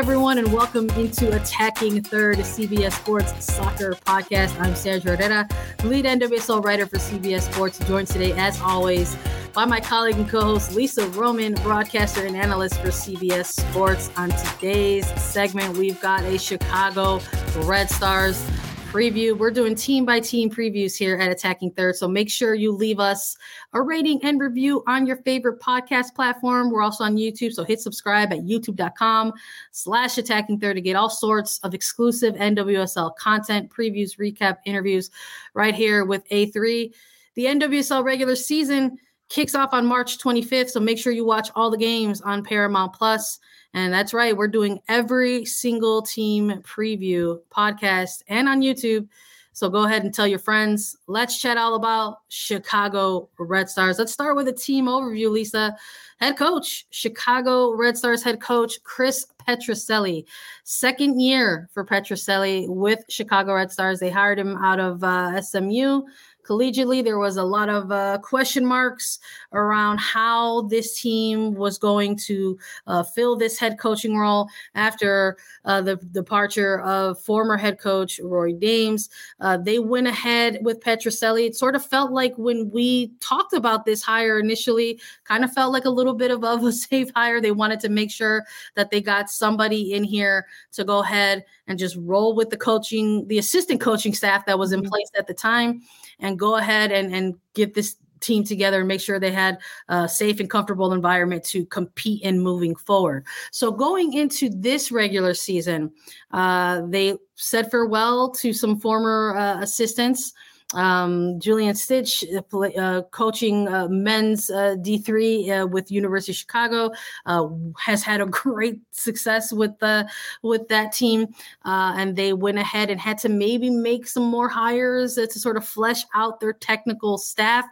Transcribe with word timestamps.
Everyone, 0.00 0.38
and 0.38 0.50
welcome 0.50 0.88
into 0.96 1.30
Attacking 1.36 2.02
Third, 2.02 2.38
CBS 2.38 2.92
Sports 2.92 3.44
Soccer 3.44 3.90
Podcast. 4.06 4.58
I'm 4.58 4.72
Sergio 4.72 5.14
Herrera, 5.14 5.46
lead 5.84 6.06
NWSL 6.06 6.64
writer 6.64 6.86
for 6.86 6.96
CBS 6.96 7.52
Sports, 7.52 7.78
joined 7.80 8.08
today, 8.08 8.32
as 8.32 8.58
always, 8.62 9.14
by 9.52 9.66
my 9.66 9.78
colleague 9.78 10.16
and 10.16 10.26
co-host 10.26 10.74
Lisa 10.74 11.06
Roman, 11.08 11.52
broadcaster 11.56 12.24
and 12.24 12.34
analyst 12.34 12.80
for 12.80 12.88
CBS 12.88 13.48
Sports. 13.48 14.10
On 14.16 14.30
today's 14.30 15.06
segment, 15.20 15.76
we've 15.76 16.00
got 16.00 16.24
a 16.24 16.38
Chicago 16.38 17.20
Red 17.58 17.90
Stars 17.90 18.42
preview. 18.90 19.38
We're 19.38 19.52
doing 19.52 19.76
team 19.76 20.04
by 20.04 20.18
team 20.18 20.50
previews 20.50 20.96
here 20.96 21.16
at 21.16 21.30
Attacking 21.30 21.70
Third. 21.70 21.94
So 21.94 22.08
make 22.08 22.28
sure 22.28 22.54
you 22.54 22.72
leave 22.72 22.98
us 22.98 23.36
a 23.72 23.80
rating 23.80 24.18
and 24.24 24.40
review 24.40 24.82
on 24.88 25.06
your 25.06 25.18
favorite 25.18 25.60
podcast 25.60 26.12
platform. 26.16 26.72
We're 26.72 26.82
also 26.82 27.04
on 27.04 27.16
YouTube. 27.16 27.52
So 27.52 27.62
hit 27.62 27.80
subscribe 27.80 28.32
at 28.32 28.40
youtube.com 28.40 29.32
slash 29.70 30.18
attacking 30.18 30.58
third 30.58 30.74
to 30.74 30.80
get 30.80 30.96
all 30.96 31.08
sorts 31.08 31.60
of 31.62 31.72
exclusive 31.72 32.34
NWSL 32.34 33.14
content, 33.14 33.70
previews, 33.70 34.18
recap, 34.18 34.56
interviews 34.66 35.10
right 35.54 35.74
here 35.74 36.04
with 36.04 36.28
A3. 36.30 36.92
The 37.36 37.44
NWSL 37.44 38.02
regular 38.02 38.34
season 38.34 38.98
kicks 39.28 39.54
off 39.54 39.72
on 39.72 39.86
March 39.86 40.18
25th. 40.18 40.70
So 40.70 40.80
make 40.80 40.98
sure 40.98 41.12
you 41.12 41.24
watch 41.24 41.50
all 41.54 41.70
the 41.70 41.78
games 41.78 42.20
on 42.22 42.42
Paramount 42.42 42.94
Plus. 42.94 43.38
And 43.72 43.92
that's 43.92 44.12
right, 44.12 44.36
we're 44.36 44.48
doing 44.48 44.80
every 44.88 45.44
single 45.44 46.02
team 46.02 46.50
preview 46.62 47.40
podcast 47.50 48.22
and 48.28 48.48
on 48.48 48.60
YouTube. 48.60 49.08
So 49.52 49.68
go 49.68 49.84
ahead 49.84 50.04
and 50.04 50.14
tell 50.14 50.26
your 50.26 50.38
friends. 50.38 50.96
Let's 51.06 51.40
chat 51.40 51.58
all 51.58 51.74
about 51.74 52.20
Chicago 52.28 53.28
Red 53.38 53.68
Stars. 53.68 53.98
Let's 53.98 54.12
start 54.12 54.36
with 54.36 54.48
a 54.48 54.52
team 54.52 54.86
overview, 54.86 55.30
Lisa. 55.30 55.76
Head 56.18 56.36
coach, 56.36 56.86
Chicago 56.90 57.74
Red 57.74 57.98
Stars 57.98 58.22
head 58.22 58.40
coach 58.40 58.82
Chris 58.84 59.26
Petrucelli. 59.46 60.24
Second 60.64 61.20
year 61.20 61.68
for 61.72 61.84
Petrucelli 61.84 62.68
with 62.68 63.04
Chicago 63.08 63.54
Red 63.54 63.72
Stars. 63.72 64.00
They 64.00 64.10
hired 64.10 64.38
him 64.38 64.56
out 64.56 64.80
of 64.80 65.02
uh, 65.02 65.40
SMU 65.40 66.02
collegiately, 66.50 67.04
there 67.04 67.18
was 67.18 67.36
a 67.36 67.44
lot 67.44 67.68
of 67.68 67.92
uh, 67.92 68.18
question 68.18 68.66
marks 68.66 69.20
around 69.52 69.98
how 69.98 70.62
this 70.62 71.00
team 71.00 71.54
was 71.54 71.78
going 71.78 72.16
to 72.16 72.58
uh, 72.88 73.04
fill 73.04 73.36
this 73.36 73.56
head 73.56 73.78
coaching 73.78 74.16
role 74.16 74.48
after 74.74 75.36
uh, 75.64 75.80
the 75.80 75.94
departure 76.10 76.80
of 76.80 77.20
former 77.20 77.56
head 77.56 77.78
coach 77.78 78.18
Rory 78.20 78.52
Dames. 78.52 79.08
Uh, 79.38 79.58
they 79.58 79.78
went 79.78 80.08
ahead 80.08 80.58
with 80.62 80.80
Petrucelli. 80.80 81.46
It 81.46 81.54
sort 81.54 81.76
of 81.76 81.86
felt 81.86 82.10
like 82.10 82.34
when 82.36 82.68
we 82.70 83.12
talked 83.20 83.52
about 83.52 83.84
this 83.84 84.02
hire 84.02 84.40
initially, 84.40 85.00
kind 85.22 85.44
of 85.44 85.52
felt 85.52 85.72
like 85.72 85.84
a 85.84 85.90
little 85.90 86.14
bit 86.14 86.32
of, 86.32 86.42
of 86.42 86.64
a 86.64 86.72
safe 86.90 87.12
hire. 87.14 87.40
They 87.40 87.52
wanted 87.52 87.78
to 87.80 87.88
make 87.88 88.10
sure 88.10 88.44
that 88.74 88.90
they 88.90 89.00
got 89.00 89.30
somebody 89.30 89.92
in 89.92 90.02
here 90.02 90.46
to 90.72 90.82
go 90.82 90.98
ahead 91.00 91.44
and 91.68 91.78
just 91.78 91.96
roll 92.00 92.34
with 92.34 92.50
the 92.50 92.56
coaching, 92.56 93.28
the 93.28 93.38
assistant 93.38 93.80
coaching 93.80 94.14
staff 94.14 94.46
that 94.46 94.58
was 94.58 94.72
in 94.72 94.80
mm-hmm. 94.80 94.88
place 94.88 95.10
at 95.16 95.28
the 95.28 95.34
time 95.34 95.82
and 96.18 96.38
go 96.40 96.56
ahead 96.56 96.90
and, 96.90 97.14
and 97.14 97.34
get 97.54 97.74
this 97.74 97.96
team 98.20 98.44
together 98.44 98.80
and 98.80 98.88
make 98.88 99.00
sure 99.00 99.18
they 99.18 99.32
had 99.32 99.58
a 99.88 100.08
safe 100.08 100.40
and 100.40 100.50
comfortable 100.50 100.92
environment 100.92 101.44
to 101.44 101.64
compete 101.66 102.22
in 102.22 102.40
moving 102.40 102.74
forward. 102.74 103.26
So 103.50 103.72
going 103.72 104.12
into 104.12 104.50
this 104.50 104.92
regular 104.92 105.34
season, 105.34 105.92
uh, 106.32 106.82
they 106.86 107.16
said 107.36 107.70
farewell 107.70 108.30
to 108.32 108.52
some 108.52 108.78
former 108.78 109.36
uh, 109.36 109.62
assistants 109.62 110.32
um, 110.74 111.40
Julianne 111.40 111.76
Sitch 111.76 112.24
uh, 112.32 112.58
uh, 112.58 113.02
coaching 113.10 113.66
uh, 113.66 113.88
men's 113.88 114.50
uh, 114.50 114.76
D3 114.78 115.62
uh, 115.62 115.66
with 115.66 115.90
University 115.90 116.32
of 116.32 116.36
Chicago 116.36 116.92
uh, 117.26 117.48
has 117.78 118.02
had 118.02 118.20
a 118.20 118.26
great 118.40 118.80
success 118.92 119.52
with 119.52 119.76
the 119.80 120.08
with 120.42 120.68
that 120.68 120.92
team, 120.92 121.26
and 121.64 122.16
they 122.16 122.32
went 122.32 122.58
ahead 122.58 122.90
and 122.90 123.00
had 123.00 123.18
to 123.18 123.28
maybe 123.28 123.70
make 123.70 124.06
some 124.06 124.22
more 124.22 124.48
hires 124.48 125.14
to 125.14 125.38
sort 125.38 125.56
of 125.56 125.64
flesh 125.66 126.04
out 126.14 126.40
their 126.40 126.52
technical 126.52 127.18
staff. 127.18 127.64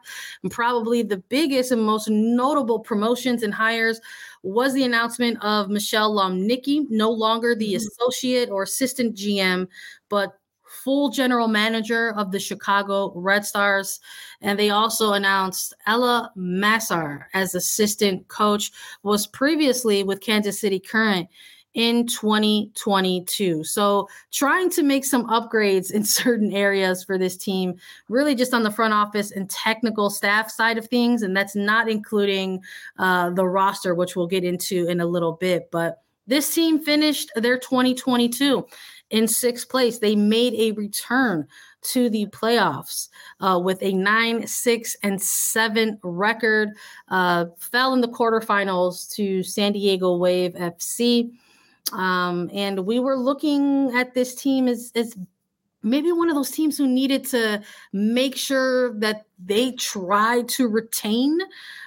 And 0.43 0.51
probably 0.51 1.03
the 1.03 1.19
biggest 1.19 1.71
and 1.71 1.83
most 1.83 2.09
notable 2.09 2.81
promotions 2.81 3.43
and 3.43 3.55
hires 3.55 4.01
was 4.43 4.73
the 4.75 4.85
announcement 4.85 5.43
of 5.43 5.69
Michelle 5.69 6.15
Lomnicki, 6.15 6.87
no 6.91 7.11
longer 7.11 7.55
the 7.55 7.75
mm-hmm. 7.75 7.77
associate 7.77 8.51
or 8.51 8.63
assistant 8.63 9.17
GM, 9.17 9.69
but 10.09 10.38
full 10.69 11.11
general 11.11 11.49
manager 11.49 12.13
of 12.17 12.31
the 12.31 12.41
Chicago 12.41 13.13
Red 13.15 13.45
Stars. 13.45 14.01
And 14.41 14.59
they 14.59 14.71
also 14.71 15.13
announced 15.13 15.75
Ella 15.87 16.33
Masar 16.37 17.25
as 17.35 17.55
assistant 17.55 18.29
coach, 18.29 18.71
was 19.03 19.27
previously 19.27 20.03
with 20.03 20.21
Kansas 20.21 20.61
City 20.61 20.81
Current 20.81 21.29
in 21.75 22.07
2022. 22.07 23.63
So, 23.63 24.09
trying 24.33 24.71
to 24.71 24.83
make 24.83 25.05
some 25.05 25.27
upgrades 25.27 25.93
in 25.93 26.05
certain 26.21 26.53
areas 26.53 27.05
for 27.05 27.19
this 27.19 27.37
team, 27.37 27.77
really 28.09 28.35
just 28.35 28.55
on 28.55 28.63
the 28.63 28.71
front 28.71 28.95
office 28.95 29.31
and 29.31 29.49
technical 29.49 30.11
staff 30.11 30.51
side 30.51 30.79
of 30.79 30.89
things. 30.89 31.23
And 31.23 31.37
that's 31.37 31.55
not 31.55 31.89
including 31.89 32.63
uh, 32.99 33.31
the 33.31 33.47
roster, 33.47 33.95
which 33.95 34.17
we'll 34.17 34.27
get 34.27 34.45
into 34.45 34.89
in 34.89 35.01
a 35.01 35.07
little 35.07 35.33
bit. 35.33 35.71
But 35.71 36.03
this 36.27 36.53
team 36.55 36.79
finished 36.79 37.31
their 37.37 37.59
2022 37.59 38.67
in 39.11 39.29
sixth 39.29 39.69
place. 39.69 39.99
They 39.99 40.17
made 40.17 40.55
a 40.55 40.73
return 40.73 41.47
to 41.81 42.11
the 42.11 42.27
playoffs 42.27 43.09
uh, 43.41 43.61
with 43.63 43.83
a 43.83 43.93
nine, 43.93 44.47
six, 44.47 44.97
and 45.03 45.21
seven 45.21 45.99
record. 46.03 46.71
Uh, 47.09 47.47
fell 47.59 47.95
in 47.95 48.01
the 48.01 48.09
quarterfinals 48.09 49.13
to 49.15 49.43
San 49.43 49.73
Diego 49.73 50.17
Wave 50.17 50.55
FC. 50.55 51.31
Um, 51.93 52.51
and 52.53 52.85
we 52.85 53.01
were 53.01 53.17
looking 53.17 53.97
at 53.97 54.13
this 54.13 54.35
team 54.35 54.69
as, 54.69 54.93
as 54.95 55.17
maybe 55.83 56.13
one 56.13 56.29
of 56.29 56.35
those 56.35 56.51
teams 56.51 56.77
who 56.77 56.87
needed 56.87 57.25
to 57.27 57.63
make 57.93 58.37
sure 58.37 58.93
that 58.99 59.25
they 59.43 59.73
tried 59.73 60.49
to 60.49 60.69
retain 60.69 61.39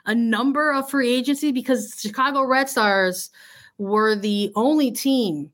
a 0.06 0.16
number 0.16 0.72
of 0.72 0.90
free 0.90 1.14
agency 1.14 1.52
because 1.52 1.96
Chicago 2.00 2.44
Red 2.44 2.70
Stars 2.70 3.30
were 3.78 4.16
the 4.16 4.52
only 4.56 4.92
team 4.92 5.52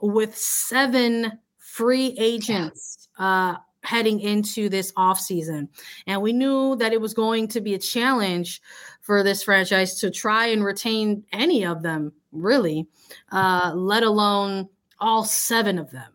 with 0.00 0.36
seven 0.36 1.38
free 1.58 2.14
agents 2.18 3.08
uh, 3.18 3.56
heading 3.82 4.20
into 4.20 4.68
this 4.68 4.92
offseason. 4.92 5.68
And 6.06 6.20
we 6.20 6.32
knew 6.32 6.76
that 6.76 6.92
it 6.92 7.00
was 7.00 7.14
going 7.14 7.48
to 7.48 7.60
be 7.60 7.74
a 7.74 7.78
challenge 7.78 8.60
for 9.00 9.22
this 9.22 9.42
franchise 9.42 9.98
to 10.00 10.10
try 10.10 10.46
and 10.46 10.64
retain 10.64 11.24
any 11.32 11.64
of 11.64 11.82
them, 11.82 12.12
really, 12.32 12.86
uh, 13.32 13.72
let 13.74 14.02
alone 14.02 14.68
all 15.00 15.24
seven 15.24 15.78
of 15.78 15.90
them. 15.90 16.12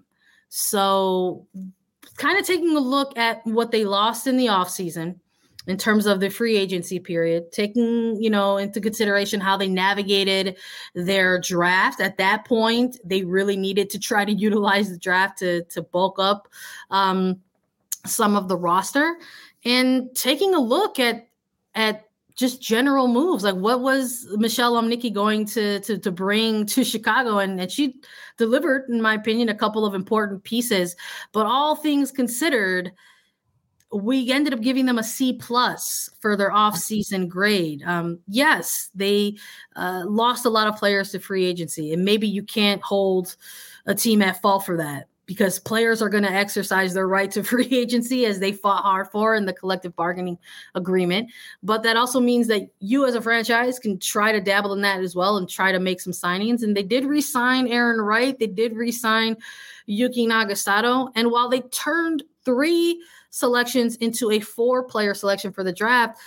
So, 0.50 1.48
kind 2.18 2.38
of 2.38 2.46
taking 2.46 2.76
a 2.78 2.80
look 2.80 3.18
at 3.18 3.46
what 3.46 3.72
they 3.72 3.86
lost 3.86 4.28
in 4.28 4.38
the 4.38 4.46
offseason 4.48 5.16
in 5.68 5.78
terms 5.78 6.06
of 6.06 6.20
the 6.20 6.30
free 6.30 6.58
agency 6.58 7.00
period, 7.00 7.52
taking, 7.52 8.22
you 8.22 8.30
know, 8.30 8.58
into 8.58 8.82
consideration 8.82 9.40
how 9.40 9.56
they 9.56 9.68
navigated 9.68 10.58
their 10.94 11.40
draft. 11.40 12.02
At 12.02 12.18
that 12.18 12.46
point, 12.46 12.98
they 13.04 13.24
really 13.24 13.56
needed 13.56 13.90
to 13.92 14.00
try 14.00 14.26
to 14.26 14.34
utilize 14.44 14.90
the 14.90 14.98
draft 14.98 15.40
to 15.40 15.64
to 15.66 15.82
bulk 15.82 16.20
up 16.20 16.48
um, 16.92 17.42
some 18.06 18.36
of 18.36 18.48
the 18.48 18.58
roster 18.58 19.18
and 19.66 20.14
taking 20.16 20.54
a 20.54 20.60
look 20.60 21.00
at 21.00 21.28
at 21.76 22.08
just 22.36 22.62
general 22.62 23.08
moves. 23.08 23.44
Like 23.44 23.56
what 23.56 23.82
was 23.82 24.28
michelle 24.38 24.74
Lomnicki 24.74 25.14
going 25.14 25.46
to, 25.48 25.80
to 25.82 25.98
to 25.98 26.12
bring 26.12 26.66
to 26.68 26.84
chicago? 26.84 27.38
And, 27.38 27.60
and 27.60 27.72
she 27.72 27.96
delivered 28.38 28.90
in 28.90 29.02
my 29.02 29.14
opinion 29.14 29.50
a 29.50 29.56
couple 29.56 29.86
of 29.86 29.94
important 29.94 30.44
pieces. 30.44 30.96
But 31.32 31.46
all 31.46 31.76
things 31.76 32.12
considered 32.12 32.92
we 33.94 34.32
ended 34.32 34.54
up 34.54 34.62
giving 34.62 34.86
them 34.86 34.98
a 34.98 35.04
c 35.04 35.34
plus 35.34 36.10
for 36.20 36.36
their 36.36 36.52
off-season 36.52 37.28
grade 37.28 37.84
um, 37.86 38.20
yes 38.28 38.90
they 38.96 39.36
uh, 39.76 40.04
lost 40.06 40.46
a 40.46 40.50
lot 40.50 40.68
of 40.68 40.76
players 40.76 41.12
to 41.12 41.20
free 41.20 41.46
agency 41.46 41.94
and 41.94 42.04
maybe 42.04 42.28
you 42.28 42.44
can't 42.44 42.82
hold 42.82 43.36
a 43.86 43.96
team 43.96 44.22
at 44.22 44.42
fault 44.42 44.66
for 44.66 44.78
that 44.78 45.08
because 45.26 45.58
players 45.60 46.02
are 46.02 46.10
going 46.10 46.24
to 46.24 46.32
exercise 46.32 46.94
their 46.94 47.08
right 47.08 47.32
to 47.32 47.44
free 47.44 47.70
agency 47.72 48.26
as 48.26 48.40
they 48.40 48.52
fought 48.52 48.84
hard 48.84 49.08
for 49.10 49.36
in 49.36 49.46
the 49.46 49.54
collective 49.54 49.96
bargaining 49.96 50.38
agreement. 50.76 51.30
But 51.62 51.84
that 51.84 51.98
also 51.98 52.20
means 52.20 52.48
that 52.48 52.70
you, 52.80 53.06
as 53.06 53.16
a 53.16 53.22
franchise, 53.22 53.80
can 53.80 54.00
try 54.00 54.32
to 54.32 54.42
dabble 54.42 54.74
in 54.74 54.82
that 54.82 55.02
as 55.02 55.16
well 55.16 55.38
and 55.38 55.50
try 55.50 55.72
to 55.72 55.80
make 55.80 56.02
some 56.02 56.14
signings. 56.14 56.64
And 56.64 56.76
they 56.76 56.84
did 56.84 57.06
resign 57.06 57.68
Arin 57.68 58.04
Wright, 58.04 58.38
they 58.38 58.48
did 58.48 58.76
resign 58.76 59.38
Yuki 59.86 60.28
Nagasato. 60.28 61.12
And 61.16 61.32
while 61.32 61.50
they 61.50 61.62
turned 61.62 62.24
three 62.44 63.02
selections 63.34 63.96
into 63.96 64.30
a 64.30 64.40
four 64.40 64.84
player 64.84 65.16
selection 65.16 65.52
for 65.52 65.64
the 65.64 65.74
draft, 65.74 66.20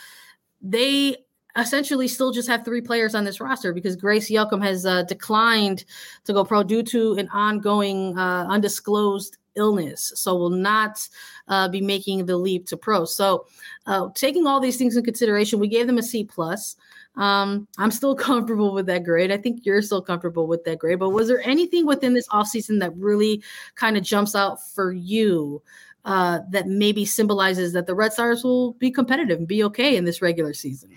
they 0.61 1.17
essentially 1.56 2.08
still 2.08 2.32
just 2.32 2.49
have 2.49 2.64
three 2.64 2.81
players 2.81 3.14
on 3.14 3.25
this 3.25 3.41
roster 3.41 3.73
because 3.73 3.94
Grace 3.94 4.29
Yoakum 4.29 4.62
has 4.62 4.85
uh, 4.85 5.05
declined 5.05 5.85
to 6.25 6.32
go 6.32 6.44
pro 6.44 6.64
due 6.64 6.82
to 6.82 7.14
an 7.14 7.29
ongoing 7.29 8.19
uh, 8.19 8.47
undisclosed 8.49 9.38
illness. 9.55 10.12
So 10.17 10.35
will 10.35 10.50
not 10.50 11.08
uh, 11.47 11.69
be 11.69 11.81
making 11.81 12.26
the 12.26 12.37
leap 12.37 12.67
to 12.67 12.76
pro. 12.76 13.05
So 13.05 13.47
uh, 13.87 14.08
taking 14.14 14.49
all 14.49 14.58
these 14.58 14.76
things 14.76 14.97
in 14.97 15.05
consideration, 15.05 15.61
we 15.61 15.69
gave 15.69 15.87
them 15.87 15.99
a 15.99 16.03
C 16.03 16.25
plus. 16.25 16.75
Um, 17.14 17.69
I'm 17.79 17.93
still 17.93 18.14
comfortable 18.29 18.75
with 18.75 18.87
that 18.87 19.05
grade. 19.05 19.31
I 19.31 19.38
think 19.38 19.64
you're 19.64 19.81
still 19.81 20.03
comfortable 20.03 20.49
with 20.49 20.64
that 20.64 20.81
grade. 20.81 20.99
But 20.99 21.11
was 21.11 21.29
there 21.29 21.41
anything 21.47 21.87
within 21.87 22.14
this 22.14 22.29
offseason 22.29 22.81
that 22.81 22.97
really 22.97 23.44
kind 23.76 23.97
of 23.97 24.03
jumps 24.03 24.35
out 24.35 24.58
for 24.75 24.93
you? 24.93 25.62
Uh, 26.06 26.38
that 26.50 26.69
maybe 26.69 27.05
symbolizes 27.05 27.73
that 27.73 27.88
the 27.88 27.94
Red 27.94 28.12
Stars 28.12 28.44
will 28.44 28.75
be 28.75 28.93
competitive 28.93 29.38
and 29.38 29.49
be 29.49 29.64
okay 29.64 29.97
in 29.97 30.05
this 30.05 30.23
regular 30.23 30.55
season. 30.55 30.91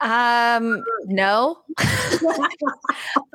Um, 0.00 0.82
no. 1.06 1.58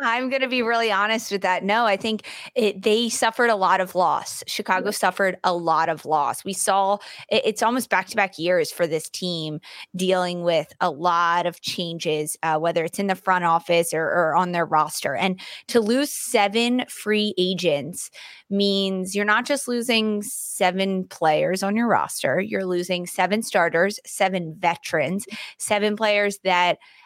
I'm 0.04 0.30
going 0.30 0.42
to 0.42 0.48
be 0.48 0.62
really 0.62 0.92
honest 0.92 1.32
with 1.32 1.42
that. 1.42 1.64
No, 1.64 1.86
I 1.86 1.98
think 1.98 2.28
it, 2.56 2.82
they 2.82 3.10
suffered 3.10 3.50
a 3.50 3.56
lot 3.56 3.82
of 3.82 3.96
loss. 3.96 4.44
Chicago 4.48 4.92
suffered 4.92 5.38
a 5.44 5.54
lot 5.54 5.90
of 5.90 6.06
loss. 6.06 6.44
We 6.44 6.54
saw 6.54 6.98
it, 7.30 7.44
it's 7.46 7.64
almost 7.64 7.90
back 7.90 8.08
to 8.08 8.16
back 8.16 8.38
years 8.38 8.72
for 8.72 8.88
this 8.88 9.10
team 9.10 9.60
dealing 9.96 10.44
with 10.44 10.72
a 10.82 10.90
lot 10.90 11.46
of 11.46 11.62
changes, 11.62 12.38
uh, 12.44 12.58
whether 12.58 12.84
it's 12.84 13.00
in 13.00 13.08
the 13.08 13.16
front 13.16 13.46
office 13.46 13.94
or, 13.94 14.04
or 14.04 14.36
on 14.36 14.52
their 14.52 14.66
roster. 14.66 15.16
And 15.16 15.40
to 15.68 15.80
lose 15.80 16.12
seven 16.12 16.84
free 16.88 17.34
agents 17.38 18.12
means 18.50 19.16
you're 19.16 19.26
not 19.26 19.46
just 19.46 19.68
losing 19.68 20.22
seven 20.22 21.06
players 21.06 21.64
on 21.64 21.76
your 21.76 21.88
roster, 21.88 22.40
you're 22.42 22.66
losing 22.66 23.08
seven 23.08 23.42
starters, 23.42 24.00
seven 24.06 24.56
veterans, 24.60 25.26
seven 25.58 25.96
players 25.96 26.40
that 26.44 26.51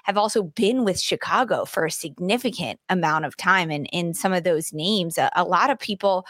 have 0.04 0.18
also 0.18 0.44
been 0.44 0.84
with 0.84 1.00
Chicago 1.00 1.66
for 1.66 1.86
a 1.86 1.92
significant 1.92 2.80
amount 2.90 3.26
of 3.26 3.36
time. 3.38 3.72
And 3.72 3.88
in 3.92 4.14
some 4.14 4.34
of 4.34 4.44
those 4.44 4.72
names, 4.72 5.18
a, 5.18 5.32
a 5.36 5.44
lot 5.44 5.70
of 5.70 5.80
people, 5.80 6.26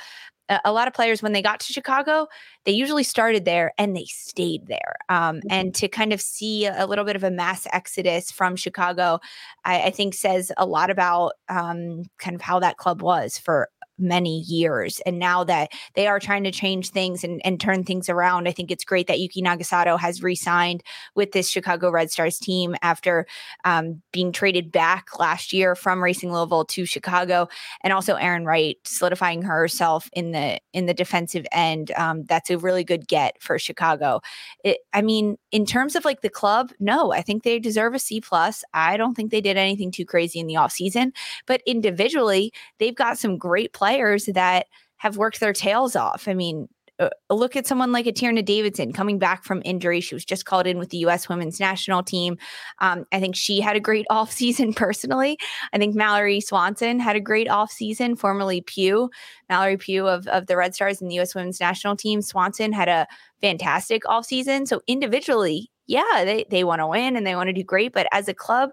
a 0.64 0.72
lot 0.72 0.88
of 0.88 0.94
players 0.94 1.24
when 1.24 1.32
they 1.32 1.42
got 1.42 1.60
to 1.60 1.74
chicago 1.74 2.28
they 2.66 2.72
usually 2.72 3.04
started 3.04 3.46
there 3.46 3.74
and 3.80 3.96
they 3.96 4.06
stayed 4.06 4.68
there 4.68 4.96
um, 5.10 5.38
mm-hmm. 5.38 5.48
and 5.50 5.76
to 5.76 5.88
kind 5.88 6.14
of 6.14 6.22
see 6.22 6.68
a 6.68 6.86
little 6.86 7.04
bit 7.04 7.16
of 7.16 7.24
a 7.24 7.32
mass 7.32 7.66
exodus 7.74 8.32
from 8.32 8.56
chicago 8.56 9.20
i, 9.64 9.84
I 9.84 9.90
think 9.90 10.14
says 10.14 10.52
a 10.58 10.66
lot 10.66 10.92
about 10.92 11.34
um, 11.50 12.04
kind 12.20 12.36
of 12.36 12.42
how 12.42 12.60
that 12.60 12.78
club 12.78 13.02
was 13.02 13.40
for 13.40 13.70
many 13.98 14.42
years. 14.42 15.02
And 15.06 15.20
now 15.20 15.44
that 15.46 15.72
they 15.94 16.08
are 16.08 16.20
trying 16.20 16.44
to 16.44 16.52
change 16.52 16.90
things 16.90 17.24
and, 17.24 17.42
and 17.46 17.60
turn 17.60 17.84
things 17.84 18.10
around, 18.10 18.48
I 18.48 18.52
think 18.52 18.72
it's 18.72 18.84
great 18.84 19.08
that 19.08 19.20
Yuki 19.20 19.42
Nagasato 19.42 20.00
has 20.00 20.22
re 20.22 20.36
signed 20.36 20.84
with 21.16 21.32
this 21.32 21.50
Chicago 21.50 21.90
Red 21.90 22.12
Stars 22.12 22.38
team 22.38 22.76
after 22.82 23.26
um, 23.64 24.02
being 24.12 24.32
traded 24.32 24.72
back 24.72 25.18
last 25.18 25.54
year 25.54 25.76
from 25.76 26.04
Racing 26.04 26.34
Louisville 26.34 26.66
to 26.66 26.86
Chicago. 26.86 27.48
And 27.84 27.94
also 27.94 28.16
Arin 28.16 28.46
Wright 28.46 28.78
solidifying 28.84 29.42
herself 29.44 30.10
in 30.14 30.32
the 30.32 30.60
in 30.74 30.86
the 30.86 30.94
defensive 30.94 31.46
end. 31.52 31.92
Um, 31.92 32.24
that's 32.26 32.50
a 32.50 32.58
really 32.58 32.84
good 32.84 33.08
get 33.08 33.42
for 33.42 33.58
Chicago. 33.58 34.22
It, 34.64 34.80
I 34.94 35.02
mean, 35.02 35.38
in 35.52 35.66
terms 35.66 35.96
of 35.96 36.04
like 36.04 36.22
the 36.22 36.30
club, 36.30 36.72
no, 36.80 37.14
I 37.14 37.22
think 37.22 37.44
they 37.44 37.60
deserve 37.60 37.94
a 37.94 38.00
C 38.00 38.20
plus. 38.20 38.64
I 38.74 38.98
don't 38.98 39.16
think 39.16 39.32
they 39.32 39.42
did 39.42 39.58
anything 39.58 39.92
too 39.92 40.06
crazy 40.06 40.40
in 40.40 40.48
the 40.48 40.56
offseason, 40.56 41.12
but 41.46 41.62
individually, 41.66 42.52
they've 42.80 42.96
got 42.96 43.18
some 43.18 43.38
great 43.38 43.72
players 43.72 43.85
players 43.86 44.26
that 44.26 44.66
have 44.98 45.18
worked 45.18 45.40
their 45.40 45.54
tails 45.54 45.96
off. 45.96 46.28
I 46.28 46.34
mean, 46.34 46.68
uh, 46.98 47.10
look 47.30 47.56
at 47.56 47.68
someone 47.68 47.92
like 47.92 48.08
a 48.08 48.12
Tierna 48.12 48.44
Davidson 48.44 48.94
coming 48.94 49.20
back 49.20 49.44
from 49.44 49.62
injury. 49.64 50.00
She 50.00 50.16
was 50.16 50.26
just 50.26 50.46
called 50.46 50.66
in 50.66 50.80
with 50.80 50.90
the 50.90 50.98
U.S. 51.00 51.30
women's 51.30 51.60
national 51.60 52.02
team. 52.02 52.38
Um, 52.80 53.06
I 53.12 53.20
think 53.20 53.36
she 53.36 53.60
had 53.60 53.76
a 53.76 53.80
great 53.80 54.08
offseason 54.12 54.76
personally. 54.76 55.38
I 55.72 55.78
think 55.78 55.94
Mallory 55.94 56.40
Swanson 56.42 57.00
had 57.00 57.16
a 57.16 57.20
great 57.20 57.48
offseason, 57.48 58.18
formerly 58.18 58.62
Pugh. 58.62 59.12
Mallory 59.50 59.78
Pugh 59.78 60.08
of, 60.08 60.26
of 60.28 60.48
the 60.48 60.58
Red 60.58 60.74
Stars 60.74 61.00
and 61.00 61.12
the 61.12 61.16
U.S. 61.16 61.36
women's 61.36 61.60
national 61.60 61.96
team. 61.96 62.24
Swanson 62.24 62.72
had 62.72 62.88
a 62.88 63.06
fantastic 63.42 64.04
offseason. 64.06 64.68
So 64.68 64.82
individually, 64.88 65.70
yeah, 65.86 66.24
they, 66.24 66.46
they 66.50 66.64
want 66.64 66.80
to 66.80 66.88
win 66.88 67.16
and 67.16 67.28
they 67.28 67.36
want 67.36 67.50
to 67.50 67.54
do 67.54 67.64
great. 67.64 67.94
But 67.94 68.08
as 68.12 68.28
a 68.28 68.34
club, 68.34 68.72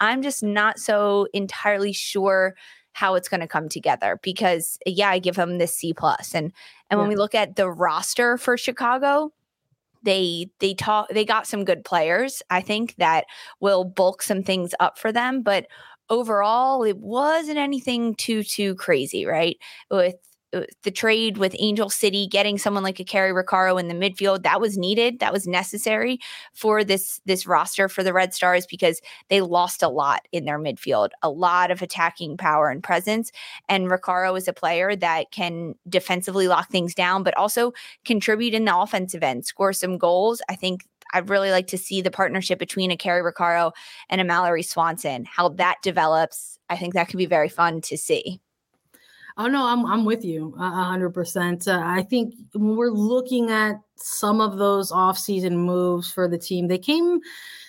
I'm 0.00 0.22
just 0.22 0.42
not 0.42 0.78
so 0.78 1.26
entirely 1.34 1.92
sure– 1.92 2.54
how 2.94 3.16
it's 3.16 3.28
going 3.28 3.40
to 3.40 3.48
come 3.48 3.68
together 3.68 4.18
because 4.22 4.78
yeah, 4.86 5.10
I 5.10 5.18
give 5.18 5.36
them 5.36 5.58
this 5.58 5.76
C 5.76 5.92
plus. 5.92 6.34
And 6.34 6.46
and 6.90 6.96
yeah. 6.96 6.96
when 6.98 7.08
we 7.08 7.16
look 7.16 7.34
at 7.34 7.56
the 7.56 7.70
roster 7.70 8.38
for 8.38 8.56
Chicago, 8.56 9.32
they 10.04 10.48
they 10.60 10.74
talk 10.74 11.08
they 11.10 11.24
got 11.24 11.46
some 11.46 11.64
good 11.64 11.84
players, 11.84 12.42
I 12.50 12.60
think 12.62 12.94
that 12.96 13.26
will 13.60 13.84
bulk 13.84 14.22
some 14.22 14.42
things 14.42 14.74
up 14.80 14.98
for 14.98 15.12
them, 15.12 15.42
but 15.42 15.66
overall 16.10 16.84
it 16.84 16.98
wasn't 16.98 17.58
anything 17.58 18.14
too 18.14 18.42
too 18.42 18.74
crazy, 18.76 19.26
right? 19.26 19.56
With 19.90 20.16
Uh, 20.54 20.62
the 20.82 20.90
trade 20.90 21.38
with 21.38 21.56
Angel 21.58 21.90
City, 21.90 22.26
getting 22.26 22.58
someone 22.58 22.82
like 22.82 23.00
a 23.00 23.04
Cari 23.04 23.32
Roccaro 23.32 23.78
in 23.78 23.88
the 23.88 23.94
midfield, 23.94 24.42
that 24.42 24.60
was 24.60 24.78
needed. 24.78 25.18
That 25.18 25.32
was 25.32 25.46
necessary 25.46 26.20
for 26.52 26.84
this 26.84 27.20
this 27.24 27.46
roster 27.46 27.88
for 27.88 28.02
the 28.02 28.12
Red 28.12 28.32
Stars 28.32 28.66
because 28.66 29.00
they 29.28 29.40
lost 29.40 29.82
a 29.82 29.88
lot 29.88 30.26
in 30.32 30.44
their 30.44 30.58
midfield, 30.58 31.10
a 31.22 31.30
lot 31.30 31.70
of 31.70 31.82
attacking 31.82 32.36
power 32.36 32.70
and 32.70 32.82
presence. 32.82 33.32
And 33.68 33.88
Roccaro 33.88 34.36
is 34.36 34.48
a 34.48 34.52
player 34.52 34.96
that 34.96 35.30
can 35.30 35.74
defensively 35.88 36.48
lock 36.48 36.70
things 36.70 36.94
down, 36.94 37.22
but 37.22 37.36
also 37.36 37.72
contribute 38.04 38.54
in 38.54 38.64
the 38.64 38.76
offensive 38.76 39.22
end, 39.22 39.46
score 39.46 39.72
some 39.72 39.98
goals. 39.98 40.40
I 40.48 40.56
think 40.56 40.84
I'd 41.12 41.30
really 41.30 41.50
like 41.50 41.68
to 41.68 41.78
see 41.78 42.02
the 42.02 42.10
partnership 42.10 42.58
between 42.58 42.90
a 42.90 42.96
Cari 42.96 43.22
Roccaro 43.22 43.72
and 44.08 44.20
a 44.20 44.24
Mallory 44.24 44.62
Swanson, 44.62 45.24
how 45.24 45.48
that 45.50 45.76
develops. 45.82 46.58
I 46.68 46.76
think 46.76 46.94
that 46.94 47.08
could 47.08 47.18
be 47.18 47.26
very 47.26 47.48
fun 47.48 47.80
to 47.82 47.96
see. 47.96 48.40
Oh 49.36 49.48
no, 49.48 49.66
I'm 49.66 49.84
I'm 49.84 50.04
with 50.04 50.24
you 50.24 50.54
a 50.58 50.70
hundred 50.70 51.10
percent. 51.10 51.66
Uh, 51.66 51.80
I 51.82 52.02
think 52.02 52.34
when 52.52 52.76
we're 52.76 52.90
looking 52.90 53.50
at 53.50 53.80
some 53.96 54.40
of 54.40 54.58
those 54.58 54.92
off-season 54.92 55.56
moves 55.56 56.12
for 56.12 56.28
the 56.28 56.38
team, 56.38 56.68
they 56.68 56.78
came 56.78 57.20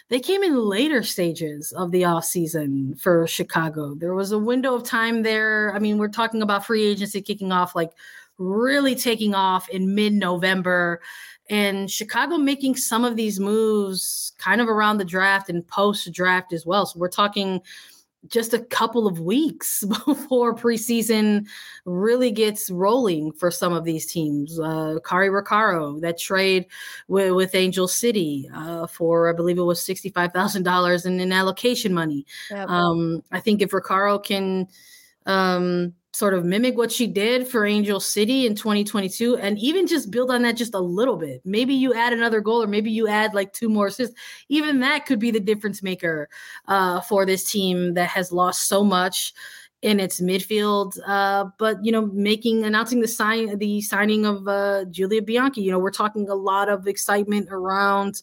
they 0.10 0.20
came 0.20 0.44
in 0.44 0.56
later 0.56 1.02
stages 1.02 1.72
of 1.72 1.90
the 1.90 2.06
off 2.06 2.26
season 2.26 2.96
for 2.96 3.26
Chicago. 3.26 3.96
There 3.96 4.14
was 4.14 4.32
a 4.32 4.38
window 4.38 4.76
of 4.76 4.84
time 4.84 5.24
there. 5.24 5.74
I 5.74 5.80
mean, 5.80 5.98
we're 5.98 6.10
talking 6.10 6.44
about 6.44 6.66
free 6.66 6.86
agency 6.86 7.22
kicking 7.22 7.52
off, 7.52 7.76
like 7.76 7.92
really 8.38 8.94
taking 8.94 9.34
off 9.34 9.68
in 9.70 9.96
mid 9.96 10.14
November, 10.14 11.02
and 11.50 11.90
Chicago 11.90 12.38
making 12.38 12.76
some 12.76 13.04
of 13.04 13.16
these 13.16 13.40
moves 13.40 14.34
kind 14.38 14.62
of 14.62 14.68
around 14.68 15.00
the 15.00 15.06
draft 15.06 15.50
and 15.50 15.68
post 15.68 16.12
draft 16.14 16.54
as 16.54 16.64
well. 16.64 16.86
So 16.86 17.00
we're 17.00 17.10
talking 17.10 17.62
just 18.28 18.54
a 18.54 18.60
couple 18.60 19.08
of 19.08 19.20
weeks 19.20 19.84
before 20.06 20.56
preseason 20.56 21.46
really 21.86 22.32
gets 22.32 22.70
rolling 22.70 23.32
for 23.32 23.52
some 23.52 23.74
of 23.74 23.84
these 23.84 24.06
teams. 24.06 24.60
Uh, 24.60 25.00
Cari 25.06 25.30
Roccaro, 25.30 26.00
that 26.02 26.18
trade 26.18 26.66
with, 27.08 27.32
with 27.34 27.56
Angel 27.56 27.88
City 27.88 28.50
uh, 28.54 28.88
for, 28.88 29.30
I 29.30 29.34
believe 29.34 29.58
it 29.58 29.64
was 29.64 29.80
$65,000 29.80 31.06
in, 31.06 31.20
in 31.20 31.32
allocation 31.32 31.94
money. 31.94 32.26
Yep. 32.52 32.70
Um, 32.70 33.22
I 33.32 33.40
think 33.40 33.62
if 33.62 33.72
Roccaro 33.72 34.24
can 34.24 34.68
um, 35.26 35.94
sort 36.16 36.34
of 36.34 36.46
mimic 36.46 36.78
what 36.78 36.94
she 36.94 37.08
did 37.08 37.46
for 37.46 37.66
Angel 37.66 38.00
City 38.00 38.46
in 38.46 38.56
2022 38.56 39.36
and 39.36 39.60
even 39.60 39.86
just 39.86 40.12
build 40.12 40.32
on 40.32 40.44
that 40.44 40.56
just 40.56 40.74
a 40.74 40.80
little 40.80 41.18
bit. 41.18 41.42
Maybe 41.44 41.74
you 41.74 41.94
add 41.94 42.14
another 42.14 42.40
goal 42.40 42.64
or 42.64 42.68
maybe 42.68 42.90
you 42.90 43.10
add 43.10 43.34
like 43.34 43.52
two 43.52 43.68
more 43.68 43.88
assists. 43.88 44.16
Even 44.48 44.80
that 44.80 45.06
could 45.06 45.20
be 45.20 45.30
the 45.30 45.42
difference 45.42 45.84
maker 45.84 46.30
uh, 46.70 47.02
for 47.02 47.26
this 47.26 47.52
team 47.52 47.96
that 47.96 48.08
has 48.08 48.32
lost 48.32 48.70
so 48.70 48.82
much 48.82 49.34
in 49.82 50.00
its 50.00 50.22
midfield. 50.22 50.98
Uh, 51.06 51.50
but 51.60 51.84
you 51.84 51.92
know, 51.92 52.06
making 52.06 52.64
announcing 52.64 53.02
the 53.02 53.10
sign 53.10 53.58
the 53.60 53.82
signing 53.82 54.26
of 54.26 54.48
uh, 54.48 54.86
Julia 54.86 55.22
Bianchi. 55.22 55.62
You 55.62 55.72
know, 55.72 55.80
we're 55.80 55.92
talking 55.92 56.30
a 56.30 56.36
lot 56.36 56.70
of 56.70 56.88
excitement 56.88 57.50
around 57.52 58.22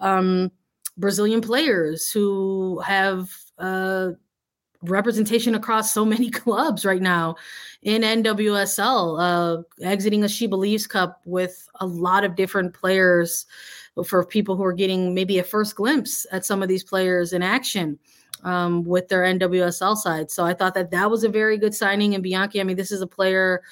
um, 0.00 0.50
Brazilian 0.96 1.42
players 1.42 2.10
who 2.10 2.80
have 2.80 3.30
uh, 3.58 4.12
representation 4.84 5.54
across 5.54 5.92
so 5.92 6.04
many 6.04 6.30
clubs 6.42 6.84
right 6.84 7.02
now 7.02 7.36
in 7.82 8.02
NWSL, 8.02 9.18
uh, 9.20 9.62
exiting 9.82 10.22
a 10.22 10.26
SheBelieves 10.26 10.88
Cup 10.88 11.20
with 11.24 11.68
a 11.80 11.86
lot 11.86 12.24
of 12.24 12.36
different 12.36 12.74
players 12.74 13.46
for 14.06 14.24
people 14.24 14.56
who 14.56 14.64
are 14.64 14.72
getting 14.72 15.14
maybe 15.14 15.38
a 15.38 15.44
first 15.44 15.76
glimpse 15.76 16.26
at 16.32 16.44
some 16.44 16.62
of 16.62 16.68
these 16.68 16.84
players 16.84 17.32
in 17.32 17.42
action. 17.42 17.98
Um, 18.42 18.84
with 18.84 19.08
their 19.08 19.22
NWSL 19.22 19.96
side. 19.96 20.30
So 20.30 20.44
I 20.44 20.52
thought 20.52 20.74
that 20.74 20.90
that 20.90 21.10
was 21.10 21.24
a 21.24 21.30
very 21.30 21.56
good 21.56 21.74
signing. 21.74 22.14
And 22.14 22.22
Bianchi, 22.22 22.60
I 22.60 22.64
mean, 22.64 22.76
this 22.76 22.92
is 22.92 23.00
a 23.00 23.06
player 23.06 23.62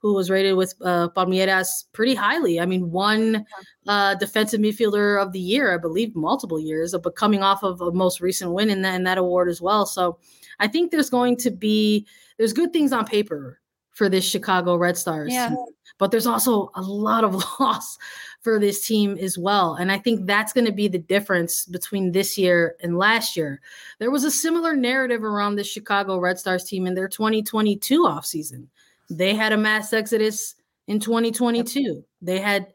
who 0.00 0.14
was 0.14 0.30
rated 0.30 0.56
with 0.56 0.74
uh, 0.82 1.08
Palmeiras 1.16 1.84
pretty 1.92 2.14
highly. 2.14 2.60
I 2.60 2.66
mean, 2.66 2.90
one 2.90 3.44
uh, 3.86 4.14
defensive 4.14 4.60
midfielder 4.60 5.20
of 5.20 5.32
the 5.32 5.40
year, 5.40 5.74
I 5.74 5.78
believe, 5.78 6.14
multiple 6.14 6.60
years, 6.60 6.94
but 7.02 7.16
coming 7.16 7.42
off 7.42 7.62
of 7.62 7.80
a 7.80 7.90
most 7.92 8.20
recent 8.20 8.52
win 8.52 8.70
in 8.70 8.82
that, 8.82 8.94
in 8.94 9.04
that 9.04 9.18
award 9.18 9.48
as 9.48 9.60
well. 9.60 9.86
So 9.86 10.18
I 10.58 10.68
think 10.68 10.90
there's 10.90 11.10
going 11.10 11.36
to 11.38 11.50
be 11.50 12.06
there's 12.38 12.52
good 12.52 12.72
things 12.72 12.92
on 12.92 13.04
paper 13.04 13.60
for 13.98 14.08
this 14.08 14.24
Chicago 14.24 14.76
Red 14.76 14.96
Stars. 14.96 15.32
Yeah. 15.32 15.54
But 15.98 16.12
there's 16.12 16.26
also 16.26 16.70
a 16.76 16.80
lot 16.82 17.24
of 17.24 17.34
loss 17.60 17.98
for 18.42 18.60
this 18.60 18.86
team 18.86 19.18
as 19.18 19.36
well. 19.36 19.74
And 19.74 19.90
I 19.90 19.98
think 19.98 20.24
that's 20.24 20.52
going 20.52 20.66
to 20.66 20.72
be 20.72 20.86
the 20.86 21.00
difference 21.00 21.64
between 21.64 22.12
this 22.12 22.38
year 22.38 22.76
and 22.80 22.96
last 22.96 23.36
year. 23.36 23.60
There 23.98 24.12
was 24.12 24.22
a 24.22 24.30
similar 24.30 24.76
narrative 24.76 25.24
around 25.24 25.56
the 25.56 25.64
Chicago 25.64 26.18
Red 26.18 26.38
Stars 26.38 26.62
team 26.62 26.86
in 26.86 26.94
their 26.94 27.08
2022 27.08 28.02
offseason. 28.04 28.68
They 29.10 29.34
had 29.34 29.52
a 29.52 29.56
mass 29.56 29.92
exodus 29.92 30.54
in 30.86 31.00
2022. 31.00 32.04
They 32.22 32.38
had 32.38 32.68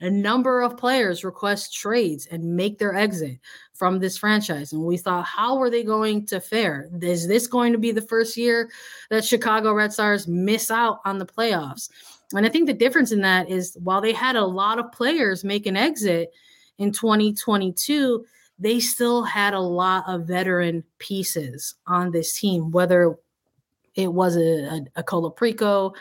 a 0.00 0.08
number 0.08 0.60
of 0.60 0.76
players 0.76 1.24
request 1.24 1.74
trades 1.74 2.26
and 2.30 2.56
make 2.56 2.78
their 2.78 2.94
exit 2.94 3.38
from 3.78 4.00
this 4.00 4.18
franchise. 4.18 4.72
And 4.72 4.82
we 4.82 4.96
thought, 4.96 5.24
how 5.24 5.56
are 5.58 5.70
they 5.70 5.84
going 5.84 6.26
to 6.26 6.40
fare? 6.40 6.90
Is 7.00 7.28
this 7.28 7.46
going 7.46 7.72
to 7.72 7.78
be 7.78 7.92
the 7.92 8.02
first 8.02 8.36
year 8.36 8.70
that 9.08 9.24
Chicago 9.24 9.72
Red 9.72 9.92
Stars 9.92 10.26
miss 10.26 10.70
out 10.70 10.98
on 11.04 11.18
the 11.18 11.26
playoffs? 11.26 11.88
And 12.34 12.44
I 12.44 12.48
think 12.48 12.66
the 12.66 12.74
difference 12.74 13.12
in 13.12 13.20
that 13.20 13.48
is 13.48 13.78
while 13.80 14.00
they 14.00 14.12
had 14.12 14.34
a 14.34 14.44
lot 14.44 14.80
of 14.80 14.90
players 14.90 15.44
make 15.44 15.64
an 15.64 15.76
exit 15.76 16.32
in 16.78 16.90
2022, 16.90 18.26
they 18.58 18.80
still 18.80 19.22
had 19.22 19.54
a 19.54 19.60
lot 19.60 20.04
of 20.08 20.26
veteran 20.26 20.82
pieces 20.98 21.76
on 21.86 22.10
this 22.10 22.38
team, 22.38 22.72
whether 22.72 23.16
it 23.94 24.12
was 24.12 24.36
a, 24.36 24.40
a, 24.40 24.80
a 24.96 25.02
Colaprico, 25.04 25.94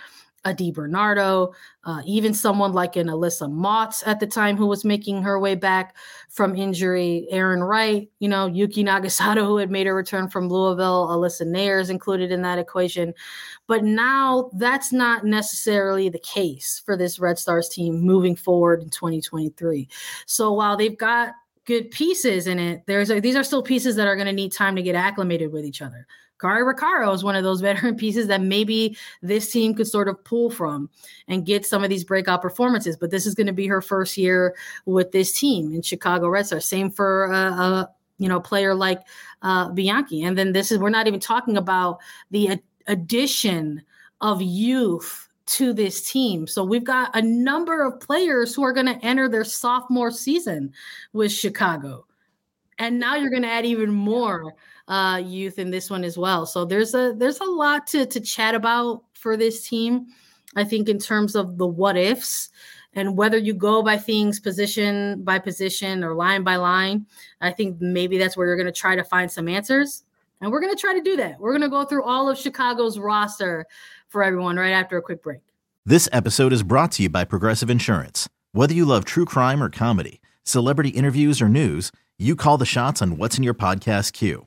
a 0.46 0.54
DiBernardo, 0.54 1.54
uh, 1.84 2.02
even 2.06 2.34
someone 2.34 2.72
like 2.72 2.96
an 2.96 3.08
Alyssa 3.08 3.52
Mautz 3.52 4.04
at 4.06 4.20
the 4.20 4.28
time 4.28 4.56
who 4.56 4.66
was 4.66 4.86
making 4.86 5.22
her 5.24 5.40
way 5.40 5.56
back 5.56 5.96
from 6.30 6.56
injury, 6.56 7.28
Arin 7.32 7.68
Wright, 7.68 8.10
you 8.20 8.30
know, 8.30 8.46
Yuki 8.46 8.84
Nagasato, 8.84 9.46
who 9.46 9.58
had 9.58 9.72
made 9.72 9.88
a 9.88 9.94
return 9.94 10.30
from 10.30 10.48
Louisville, 10.48 11.08
Alyssa 11.08 11.46
Naeher 11.46 11.82
is 11.82 11.90
included 11.90 12.32
in 12.32 12.42
that 12.44 12.60
equation. 12.60 13.14
But 13.68 13.84
now 13.84 14.50
that's 14.54 14.94
not 14.94 15.26
necessarily 15.26 16.10
the 16.10 16.20
case 16.20 16.82
for 16.86 16.96
this 16.96 17.20
Red 17.20 17.38
Stars 17.38 17.68
team 17.68 18.00
moving 18.00 18.36
forward 18.36 18.82
in 18.82 18.90
2023. 18.90 19.90
So 20.26 20.54
while 20.54 20.78
they've 20.78 20.98
got 20.98 21.34
good 21.66 21.92
pieces 21.92 22.48
in 22.48 22.60
it, 22.60 22.84
there's 22.86 23.12
a, 23.12 23.20
these 23.20 23.36
are 23.36 23.44
still 23.44 23.62
pieces 23.62 23.98
that 23.98 24.08
are 24.08 24.16
going 24.16 24.28
to 24.28 24.34
need 24.34 24.54
time 24.54 24.76
to 24.78 24.82
get 24.82 24.96
acclimated 24.96 25.52
with 25.52 25.66
each 25.66 25.82
other. 25.82 26.08
Cari 26.40 26.64
Roccaro 26.64 27.14
is 27.14 27.24
one 27.24 27.36
of 27.36 27.44
those 27.44 27.62
veteran 27.68 27.96
pieces 27.96 28.28
that 28.28 28.42
maybe 28.42 28.98
this 29.22 29.52
team 29.52 29.74
could 29.74 29.88
sort 29.88 30.08
of 30.08 30.24
pull 30.24 30.50
from 30.50 30.90
and 31.28 31.46
get 31.46 31.66
some 31.66 31.84
of 31.84 31.90
these 31.90 32.04
breakout 32.04 32.42
performances. 32.42 32.98
But 32.98 33.12
this 33.12 33.26
is 33.26 33.36
going 33.36 33.48
to 33.48 33.54
be 33.54 33.68
her 33.68 33.82
first 33.82 34.18
year 34.18 34.56
with 34.86 35.12
this 35.12 35.32
team 35.32 35.74
in 35.74 35.82
Chicago 35.82 36.30
Red 36.30 36.48
Stars. 36.48 36.66
Same 36.66 36.90
for 36.90 37.26
a, 37.26 37.36
uh, 37.36 37.56
uh, 37.56 37.86
you 38.20 38.28
know 38.28 38.40
player 38.40 38.74
like 38.74 39.02
uh, 39.42 39.70
Bianchi. 39.70 40.24
And 40.24 40.38
then 40.38 40.54
this 40.54 40.72
is 40.72 40.80
we're 40.80 40.90
not 40.90 41.08
even 41.08 41.20
talking 41.20 41.58
about 41.58 42.00
the 42.32 42.50
ad- 42.50 42.64
addition 42.88 43.84
of 44.22 44.42
youth 44.42 45.28
to 45.46 45.74
this 45.74 46.10
team. 46.10 46.46
So 46.46 46.64
we've 46.64 46.84
got 46.84 47.16
a 47.16 47.22
number 47.22 47.86
of 47.86 48.00
players 48.00 48.54
who 48.54 48.64
are 48.64 48.74
going 48.74 48.88
to 48.88 49.06
enter 49.06 49.30
their 49.30 49.46
sophomore 49.46 50.12
season 50.12 50.74
with 51.14 51.32
Chicago. 51.32 52.06
And 52.80 53.00
now 53.00 53.16
you're 53.16 53.30
going 53.30 53.44
to 53.44 53.50
add 53.50 53.66
even 53.66 53.92
more 53.92 54.54
uh, 54.88 55.22
youth 55.24 55.60
in 55.60 55.72
this 55.72 55.90
one 55.90 56.04
as 56.04 56.18
well. 56.18 56.46
So 56.46 56.66
there's 56.66 56.94
a 56.94 57.14
there's 57.16 57.40
a 57.40 57.46
lot 57.46 57.88
to 57.88 58.06
to 58.06 58.20
chat 58.20 58.56
about 58.56 59.04
for 59.14 59.36
this 59.38 59.68
team. 59.68 60.08
I 60.56 60.64
think 60.64 60.90
in 60.90 60.98
terms 60.98 61.36
of 61.36 61.58
the 61.58 61.68
what 61.68 61.98
ifs 61.98 62.50
and 62.94 63.18
whether 63.18 63.38
you 63.38 63.54
go 63.54 63.84
by 63.84 63.98
things 63.98 64.40
position 64.40 65.24
by 65.24 65.40
position 65.40 66.04
or 66.04 66.16
line 66.16 66.44
by 66.44 66.56
line, 66.56 67.06
I 67.42 67.52
think 67.52 67.80
maybe 67.80 68.18
that's 68.18 68.38
where 68.38 68.48
you're 68.48 68.56
going 68.56 68.66
to 68.66 68.72
try 68.72 68.96
to 68.96 69.04
find 69.04 69.32
some 69.32 69.48
answers. 69.48 70.04
And 70.42 70.52
we're 70.52 70.62
going 70.62 70.74
to 70.74 70.80
try 70.80 70.94
to 70.94 71.02
do 71.02 71.16
that. 71.18 71.40
We're 71.40 71.52
going 71.52 71.62
to 71.62 71.70
go 71.70 71.84
through 71.84 72.04
all 72.04 72.30
of 72.30 72.38
Chicago's 72.38 73.00
roster 73.00 73.66
for 74.08 74.24
everyone 74.24 74.58
right 74.58 74.72
after 74.72 74.98
a 74.98 75.02
quick 75.02 75.24
break. 75.24 75.42
This 75.86 76.08
episode 76.12 76.54
is 76.54 76.64
brought 76.64 76.92
to 76.94 77.04
you 77.04 77.10
by 77.10 77.24
Progressive 77.24 77.70
Insurance. 77.70 78.30
Whether 78.52 78.74
you 78.74 78.86
love 78.86 79.06
true 79.06 79.26
crime 79.26 79.62
or 79.64 79.70
comedy, 79.70 80.22
celebrity 80.44 80.90
interviews 80.90 81.42
or 81.42 81.50
news, 81.50 81.92
you 82.18 82.36
call 82.36 82.58
the 82.58 82.66
shots 82.66 83.02
on 83.02 83.18
what's 83.18 83.38
in 83.38 83.44
your 83.44 83.54
podcast 83.54 84.14
queue. 84.14 84.47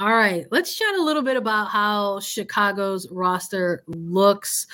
All 0.00 0.14
right, 0.14 0.46
let's 0.50 0.74
chat 0.74 0.94
a 0.94 1.02
little 1.02 1.20
bit 1.20 1.36
about 1.36 1.68
how 1.68 2.20
Chicago's 2.20 3.06
roster 3.10 3.84
looks 3.86 4.66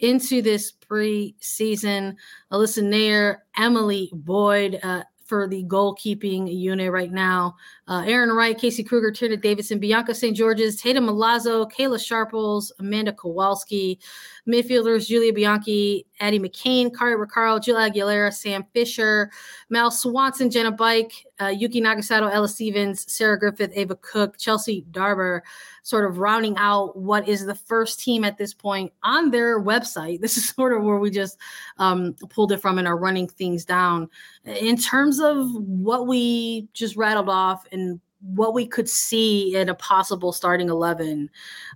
into 0.00 0.42
this 0.42 0.72
preseason. 0.72 2.16
Alyssa 2.52 2.82
Naeher, 2.82 3.38
Emily 3.56 4.10
Boyd, 4.12 4.78
uh, 4.82 5.04
for 5.24 5.48
the 5.48 5.64
goalkeeping 5.64 6.54
unit 6.54 6.92
right 6.92 7.10
now. 7.10 7.56
Uh, 7.88 8.02
Arin 8.02 8.34
Wright, 8.34 8.56
Casey 8.56 8.84
Krueger, 8.84 9.10
Tierna 9.10 9.40
Davidson, 9.40 9.78
Bianca 9.78 10.14
St. 10.14 10.36
Georges, 10.36 10.76
Tatum 10.76 11.06
Milazzo, 11.06 11.70
Kayla 11.70 12.04
Sharples, 12.04 12.72
Amanda 12.78 13.12
Kowalski, 13.12 13.98
midfielders 14.46 15.06
Julia 15.06 15.32
Bianchi, 15.32 16.06
Addie 16.20 16.38
McCain, 16.38 16.94
Cari 16.94 17.16
Roccaro, 17.16 17.62
Jill 17.62 17.76
Aguilera, 17.76 18.32
Sam 18.32 18.64
Fisher, 18.72 19.30
Mel 19.70 19.90
Swanson, 19.90 20.50
Jenna 20.50 20.70
Bike, 20.70 21.12
uh, 21.40 21.46
Yuki 21.46 21.80
Nagasato, 21.80 22.32
Ella 22.32 22.48
Stevens, 22.48 23.10
Sarah 23.12 23.38
Griffith, 23.38 23.72
Ava 23.74 23.96
Cook, 23.96 24.38
Chelsea 24.38 24.84
Darber, 24.90 25.42
sort 25.84 26.06
of 26.06 26.16
rounding 26.16 26.56
out 26.56 26.96
what 26.96 27.28
is 27.28 27.44
the 27.44 27.54
first 27.54 28.00
team 28.00 28.24
at 28.24 28.38
this 28.38 28.54
point 28.54 28.90
on 29.02 29.30
their 29.30 29.62
website. 29.62 30.20
This 30.24 30.38
is 30.38 30.48
sort 30.48 30.72
of 30.72 30.82
where 30.82 30.98
we 30.98 31.10
just 31.10 31.36
um, 31.76 32.14
pulled 32.30 32.50
it 32.50 32.62
from 32.62 32.78
and 32.78 32.88
are 32.88 32.96
running 32.96 33.28
things 33.28 33.66
down. 33.66 34.08
In 34.46 34.78
terms 34.78 35.20
of 35.20 35.54
what 35.54 36.06
we 36.06 36.66
just 36.72 36.96
rattled 36.96 37.28
off 37.28 37.66
and 37.70 38.00
what 38.22 38.54
we 38.54 38.66
could 38.66 38.88
see 38.88 39.54
in 39.54 39.68
a 39.68 39.74
possible 39.74 40.32
starting 40.32 40.70
11, 40.70 41.28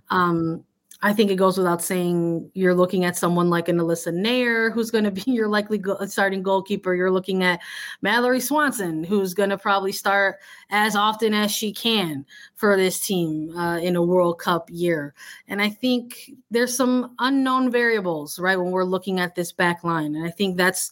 um, 0.09 0.65
I 1.01 1.13
think 1.13 1.31
it 1.31 1.35
goes 1.35 1.57
without 1.57 1.81
saying 1.81 2.51
you're 2.53 2.75
looking 2.75 3.05
at 3.05 3.15
someone 3.15 3.49
like 3.49 3.69
an 3.69 3.77
Alyssa 3.77 4.13
Naeher, 4.13 4.71
who's 4.73 4.91
going 4.91 5.05
to 5.05 5.11
be 5.11 5.23
your 5.27 5.47
likely 5.47 5.77
go- 5.77 5.97
starting 6.05 6.43
goalkeeper. 6.43 6.93
You're 6.93 7.11
looking 7.11 7.41
at 7.41 7.61
Mallory 8.01 8.41
Swanson, 8.41 9.05
who's 9.05 9.33
going 9.33 9.49
to 9.49 9.57
probably 9.57 9.93
start 9.93 10.39
as 10.71 10.97
often 10.97 11.33
as 11.33 11.51
she 11.51 11.71
can 11.71 12.25
for 12.55 12.75
this 12.75 12.99
team 12.99 13.55
uh, 13.55 13.77
in 13.77 13.95
a 13.95 14.03
World 14.03 14.39
Cup 14.39 14.69
year. 14.69 15.13
And 15.47 15.61
I 15.61 15.69
think 15.69 16.31
there's 16.51 16.75
some 16.75 17.15
unknown 17.19 17.71
variables, 17.71 18.37
right, 18.37 18.57
when 18.57 18.71
we're 18.71 18.83
looking 18.83 19.21
at 19.21 19.35
this 19.35 19.53
back 19.53 19.85
line. 19.85 20.15
And 20.15 20.25
I 20.25 20.31
think 20.31 20.57
that's 20.57 20.91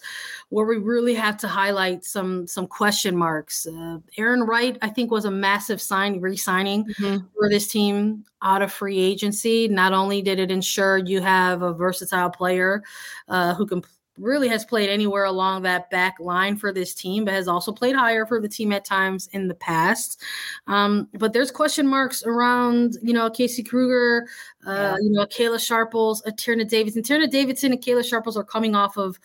where 0.50 0.66
we 0.66 0.78
really 0.78 1.16
have 1.16 1.38
to 1.40 1.48
highlight 1.48 2.06
some 2.06 2.48
some 2.48 2.68
question 2.68 3.16
marks. 3.16 3.68
Uh, 3.68 4.00
Arin 4.18 4.48
Wright, 4.48 4.78
I 4.82 4.88
think, 4.88 5.12
was 5.12 5.26
a 5.26 5.32
massive 5.32 5.82
sign, 5.82 6.22
re-signing 6.22 6.86
mm-hmm. 6.86 7.26
for 7.36 7.50
this 7.50 7.68
team 7.68 8.24
out 8.42 8.62
of 8.62 8.72
free 8.72 9.00
agency. 9.00 9.68
Not 9.68 9.94
only 9.98 10.22
did 10.22 10.40
it 10.40 10.52
ensure 10.52 10.98
you 10.98 11.22
have 11.22 11.62
a 11.62 11.74
versatile 11.74 12.30
player 12.30 12.84
uh, 13.28 13.54
who 13.56 13.66
can 13.66 13.82
really 14.18 14.48
has 14.48 14.66
played 14.66 14.90
anywhere 14.90 15.26
along 15.26 15.62
that 15.62 15.90
back 15.90 16.16
line 16.20 16.58
for 16.58 16.72
this 16.72 16.94
team, 16.94 17.26
but 17.26 17.34
has 17.34 17.48
also 17.48 17.72
played 17.72 17.96
higher 17.96 18.26
for 18.26 18.42
the 18.42 18.50
team 18.50 18.72
at 18.72 18.86
times 18.86 19.28
in 19.32 19.48
the 19.48 19.56
past. 19.56 20.22
Um, 20.68 21.08
but 21.14 21.34
there's 21.34 21.52
question 21.52 21.88
marks 21.88 22.24
around, 22.24 22.98
you 23.02 23.14
know, 23.14 23.30
Casey 23.30 23.64
Krueger, 23.64 24.28
uh, 24.66 24.72
yeah. 24.72 24.96
you 25.02 25.12
know, 25.12 25.26
Kayla 25.26 25.60
Sharples, 25.60 26.22
Tierna 26.32 26.68
Davidson. 26.68 27.04
Tierna 27.04 27.30
Davidson 27.30 27.72
and 27.72 27.84
Kayla 27.84 28.08
Sharples 28.08 28.38
are 28.38 28.44
coming 28.44 28.76
off 28.76 28.98
of 28.98 29.20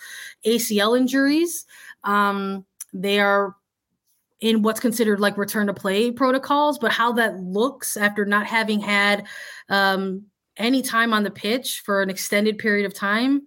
ACL 0.45 0.97
injuries. 0.97 1.65
Um, 2.05 2.65
they 2.93 3.21
are 3.21 3.57
in 4.41 4.63
what's 4.63 4.81
considered 4.81 5.21
like 5.21 5.39
return 5.39 5.69
to 5.69 5.75
play 5.75 6.11
protocols, 6.11 6.79
but 6.79 6.91
how 6.91 7.13
that 7.13 7.39
looks 7.39 7.97
after 7.97 8.25
not 8.25 8.45
having 8.45 8.81
had 8.81 9.25
um, 9.69 10.25
any 10.57 10.83
time 10.83 11.13
on 11.13 11.23
the 11.23 11.31
pitch 11.31 11.83
for 11.85 12.03
an 12.03 12.11
extended 12.11 12.59
period 12.59 12.87
of 12.87 12.95
time, 12.95 13.43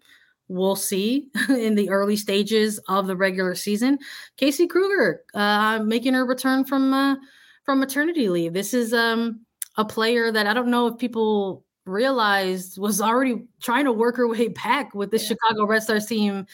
we'll 0.47 0.75
see 0.75 1.27
in 1.49 1.75
the 1.75 1.89
early 1.89 2.15
stages 2.15 2.79
of 2.87 3.07
the 3.07 3.15
regular 3.15 3.55
season. 3.55 3.97
Casey 4.37 4.67
Krueger 4.67 5.23
uh, 5.33 5.79
making 5.83 6.13
her 6.13 6.25
return 6.25 6.65
from 6.65 6.93
uh, 6.93 7.15
from 7.63 7.79
maternity 7.79 8.29
leave. 8.29 8.53
This 8.53 8.73
is 8.73 8.93
um, 8.93 9.41
a 9.77 9.85
player 9.85 10.31
that 10.31 10.47
I 10.47 10.53
don't 10.53 10.69
know 10.69 10.87
if 10.87 10.97
people 10.97 11.63
realized 11.85 12.77
was 12.79 13.01
already 13.01 13.43
trying 13.61 13.85
to 13.85 13.91
work 13.91 14.17
her 14.17 14.27
way 14.27 14.47
back 14.47 14.93
with 14.93 15.11
the 15.11 15.17
yeah. 15.17 15.27
Chicago 15.27 15.65
Red 15.65 15.83
Stars 15.83 16.05
team 16.05 16.45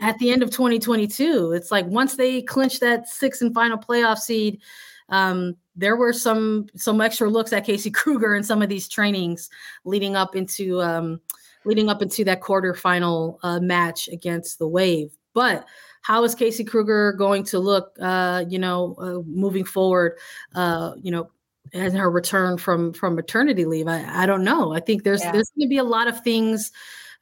at 0.00 0.18
the 0.18 0.30
end 0.30 0.42
of 0.42 0.50
2022. 0.50 1.52
It's 1.52 1.70
like 1.70 1.86
once 1.86 2.16
they 2.16 2.42
clinched 2.42 2.80
that 2.80 3.08
sixth 3.08 3.42
and 3.42 3.54
final 3.54 3.78
playoff 3.78 4.18
seed, 4.18 4.60
um, 5.08 5.56
there 5.74 5.96
were 5.96 6.12
some 6.12 6.66
some 6.74 7.00
extra 7.00 7.28
looks 7.28 7.52
at 7.52 7.64
Casey 7.64 7.90
Krueger 7.92 8.34
in 8.34 8.42
some 8.42 8.62
of 8.62 8.68
these 8.68 8.88
trainings 8.88 9.50
leading 9.84 10.16
up 10.16 10.36
into 10.36 10.80
um, 10.80 11.20
leading 11.64 11.88
up 11.88 12.02
into 12.02 12.24
that 12.24 12.40
quarterfinal 12.40 13.38
uh, 13.42 13.60
match 13.60 14.08
against 14.08 14.58
the 14.58 14.68
Wave. 14.68 15.16
But 15.34 15.66
how 16.02 16.24
is 16.24 16.34
Casey 16.34 16.64
Krueger 16.64 17.12
going 17.12 17.44
to 17.44 17.58
look? 17.58 17.96
Uh, 18.00 18.44
you 18.48 18.58
know, 18.58 18.94
uh, 18.98 19.22
moving 19.26 19.64
forward. 19.64 20.18
Uh, 20.54 20.92
you 21.02 21.10
know, 21.10 21.30
as 21.74 21.92
her 21.92 22.10
return 22.10 22.58
from 22.58 22.92
from 22.92 23.14
maternity 23.14 23.64
leave. 23.64 23.88
I, 23.88 24.22
I 24.22 24.26
don't 24.26 24.44
know. 24.44 24.72
I 24.72 24.80
think 24.80 25.02
there's 25.02 25.22
yeah. 25.22 25.32
there's 25.32 25.50
going 25.50 25.66
to 25.66 25.70
be 25.70 25.78
a 25.78 25.84
lot 25.84 26.08
of 26.08 26.22
things 26.22 26.72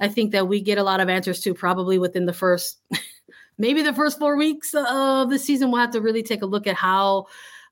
I 0.00 0.08
think 0.08 0.32
that 0.32 0.48
we 0.48 0.60
get 0.60 0.78
a 0.78 0.82
lot 0.82 1.00
of 1.00 1.08
answers 1.08 1.40
to 1.40 1.54
probably 1.54 1.98
within 1.98 2.26
the 2.26 2.32
first, 2.32 2.78
maybe 3.58 3.82
the 3.82 3.92
first 3.92 4.18
four 4.18 4.36
weeks 4.36 4.74
of 4.74 5.30
the 5.30 5.38
season. 5.38 5.70
We'll 5.70 5.80
have 5.80 5.92
to 5.92 6.00
really 6.00 6.22
take 6.22 6.42
a 6.42 6.46
look 6.46 6.66
at 6.66 6.76
how 6.76 7.26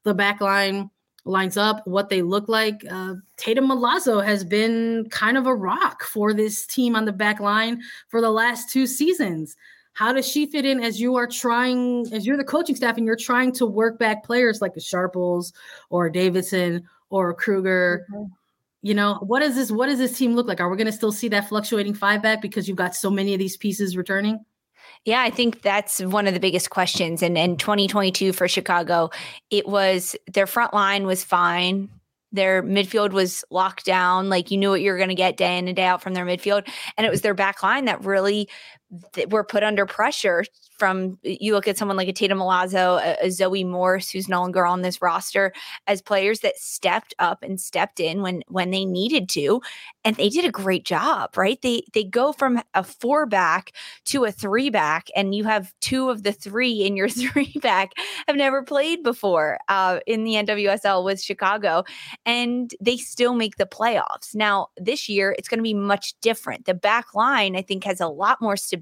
the 0.05 0.15
back 0.15 0.41
line 0.41 0.91
lines 1.25 1.57
up, 1.57 1.87
what 1.87 2.09
they 2.09 2.23
look 2.23 2.49
like. 2.49 2.85
Uh, 2.91 3.15
Tatum 3.37 3.69
Milazzo 3.69 4.25
has 4.25 4.45
been 4.45 5.09
kind 5.11 5.37
of 5.37 5.47
a 5.47 5.55
rock 5.55 6.03
for 6.03 6.35
this 6.35 6.67
team 6.67 6.97
on 6.97 7.05
the 7.05 7.12
back 7.12 7.41
line 7.41 7.81
for 8.09 8.21
the 8.21 8.31
last 8.31 8.71
two 8.71 8.87
seasons. 8.87 9.57
How 9.95 10.12
does 10.12 10.27
she 10.27 10.47
fit 10.47 10.65
in 10.65 10.83
as 10.83 11.01
you 11.01 11.17
are 11.17 11.27
trying, 11.27 12.12
as 12.12 12.27
you're 12.27 12.37
the 12.37 12.45
coaching 12.45 12.75
staff 12.75 12.97
and 12.97 13.07
you're 13.07 13.15
trying 13.15 13.53
to 13.53 13.67
work 13.67 13.99
back 13.99 14.25
players 14.25 14.61
like 14.61 14.77
a 14.77 14.81
Sharples 14.81 15.53
or 15.91 16.11
Davidson 16.11 16.88
or 17.11 17.35
Krueger? 17.35 18.07
Mm-hmm 18.12 18.35
you 18.83 18.95
know 18.95 19.15
what 19.23 19.41
does 19.41 19.55
this 19.55 19.71
what 19.71 19.87
does 19.87 19.99
this 19.99 20.19
team 20.19 20.35
look 20.35 20.47
like 20.47 20.61
are 20.61 20.69
we 20.69 20.77
going 20.77 20.87
to 20.87 20.93
still 20.93 21.12
see 21.12 21.29
that 21.29 21.49
fluctuating 21.49 21.95
five 21.95 22.21
back 22.21 22.43
because 22.43 22.69
you've 22.69 22.77
got 22.77 22.95
so 22.95 23.11
many 23.11 23.33
of 23.33 23.38
these 23.38 23.57
pieces 23.57 23.97
returning 23.97 24.45
yeah, 25.05 25.23
I 25.23 25.31
think 25.31 25.63
that's 25.63 26.01
one 26.01 26.27
of 26.27 26.35
the 26.35 26.41
biggest 26.41 26.71
questions. 26.71 27.23
And 27.23 27.37
in 27.37 27.57
2022 27.57 28.33
for 28.33 28.49
Chicago, 28.49 29.11
it 29.51 29.67
was 29.67 30.17
their 30.33 30.47
front 30.47 30.75
line 30.75 31.07
was 31.07 31.25
fine. 31.25 31.89
Their 32.31 32.63
midfield 32.63 33.13
was 33.13 33.45
locked 33.51 33.85
down. 33.85 34.29
Like 34.29 34.51
you 34.51 34.57
knew 34.57 34.71
what 34.71 34.81
you 34.81 34.91
were 34.91 34.97
going 34.97 35.11
to 35.11 35.15
get 35.15 35.37
day 35.37 35.59
in 35.59 35.69
and 35.69 35.77
day 35.77 35.85
out 35.85 36.03
from 36.03 36.15
their 36.15 36.25
midfield. 36.25 36.67
And 36.97 37.07
it 37.07 37.11
was 37.11 37.21
their 37.21 37.35
back 37.35 37.63
line 37.63 37.87
that 37.87 38.05
really 38.05 38.49
that 39.15 39.31
were 39.31 39.45
put 39.45 39.63
under 39.63 39.87
pressure 39.87 40.45
from 40.79 41.19
you 41.23 41.55
look 41.55 41.69
at 41.69 41.79
someone 41.79 41.97
like 41.97 42.09
a 42.09 42.13
Tatum 42.13 42.39
Milazzo, 42.39 43.01
a, 43.01 43.27
a, 43.27 43.31
Zoe 43.31 43.65
Morse, 43.65 44.11
who's 44.11 44.29
no 44.29 44.41
longer 44.41 44.67
on 44.67 44.83
this 44.83 45.01
roster, 45.01 45.53
as 45.87 46.03
players 46.03 46.41
that 46.41 46.59
stepped 46.59 47.15
up 47.19 47.43
and 47.43 47.61
stepped 47.61 48.01
in 48.01 48.21
when 48.21 48.43
when 48.49 48.71
they 48.71 48.85
needed 48.85 49.29
to, 49.31 49.63
and 50.05 50.17
they 50.17 50.29
did 50.29 50.45
a 50.45 50.51
great 50.51 50.85
job, 50.85 51.37
right? 51.37 51.61
They 51.63 51.85
they 51.95 52.05
go 52.05 52.33
from 52.33 52.63
a 52.75 52.83
four 52.83 53.27
back 53.27 53.73
to 54.07 54.25
a 54.25 54.33
three 54.33 54.69
back, 54.71 55.09
and 55.17 55.35
you 55.35 55.45
have 55.45 55.73
two 55.81 56.11
of 56.11 56.23
the 56.23 56.33
three 56.33 56.85
in 56.85 56.97
your 56.97 57.09
three 57.23 57.55
back 57.63 57.93
have 58.27 58.37
never 58.37 58.63
played 58.63 59.03
before 59.03 59.59
uh, 59.69 60.01
in 60.07 60.25
the 60.25 60.35
NWSL 60.35 61.05
with 61.05 61.23
Chicago, 61.23 61.85
and 62.27 62.75
they 62.81 62.97
still 62.97 63.35
make 63.35 63.57
the 63.57 63.67
playoffs. 63.67 64.35
Now 64.35 64.69
this 64.77 65.09
year 65.09 65.35
it's 65.39 65.49
going 65.49 65.61
to 65.61 65.63
be 65.63 65.75
much 65.75 66.15
different. 66.21 66.67
The 66.67 66.75
back 66.75 67.15
line 67.15 67.57
I 67.57 67.63
think 67.63 67.85
has 67.85 68.01
a 68.01 68.09
lot 68.09 68.41
more 68.41 68.57
stability 68.57 68.82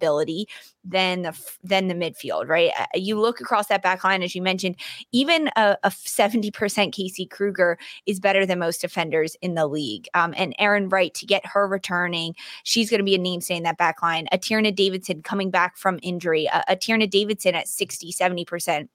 than 0.85 1.23
the 1.23 1.39
than 1.63 1.89
the 1.89 1.95
midfield, 1.95 2.49
right? 2.49 2.73
You 2.95 3.21
look 3.21 3.41
across 3.41 3.67
that 3.69 3.83
back 3.83 4.03
line, 4.03 4.23
as 4.23 4.35
you 4.35 4.43
mentioned, 4.43 4.77
even 5.13 5.49
a, 5.57 5.77
a 5.83 5.91
70% 5.91 6.93
Casey 6.93 7.27
Krueger 7.27 7.79
is 8.07 8.21
better 8.21 8.47
than 8.47 8.59
most 8.59 8.81
defenders 8.81 9.37
in 9.43 9.55
the 9.55 9.67
league. 9.67 10.09
Um, 10.15 10.35
and 10.37 10.57
Arin 10.59 10.91
Wright 10.91 11.13
to 11.15 11.27
get 11.27 11.45
her 11.47 11.67
returning, 11.67 12.35
she's 12.65 12.91
going 12.91 12.99
to 12.99 13.05
be 13.05 13.15
a 13.15 13.19
name 13.19 13.41
stay 13.41 13.57
in 13.57 13.63
that 13.65 13.79
back 13.79 14.03
line. 14.03 14.27
A 14.33 14.39
Tierna 14.39 14.75
Davidson 14.75 15.23
coming 15.23 15.51
back 15.51 15.77
from 15.77 15.99
injury, 16.03 16.47
a, 16.47 16.65
a 16.69 16.77
Tierna 16.77 17.09
Davidson 17.09 17.55
at 17.55 17.69
60, 17.69 18.13
70% 18.13 18.89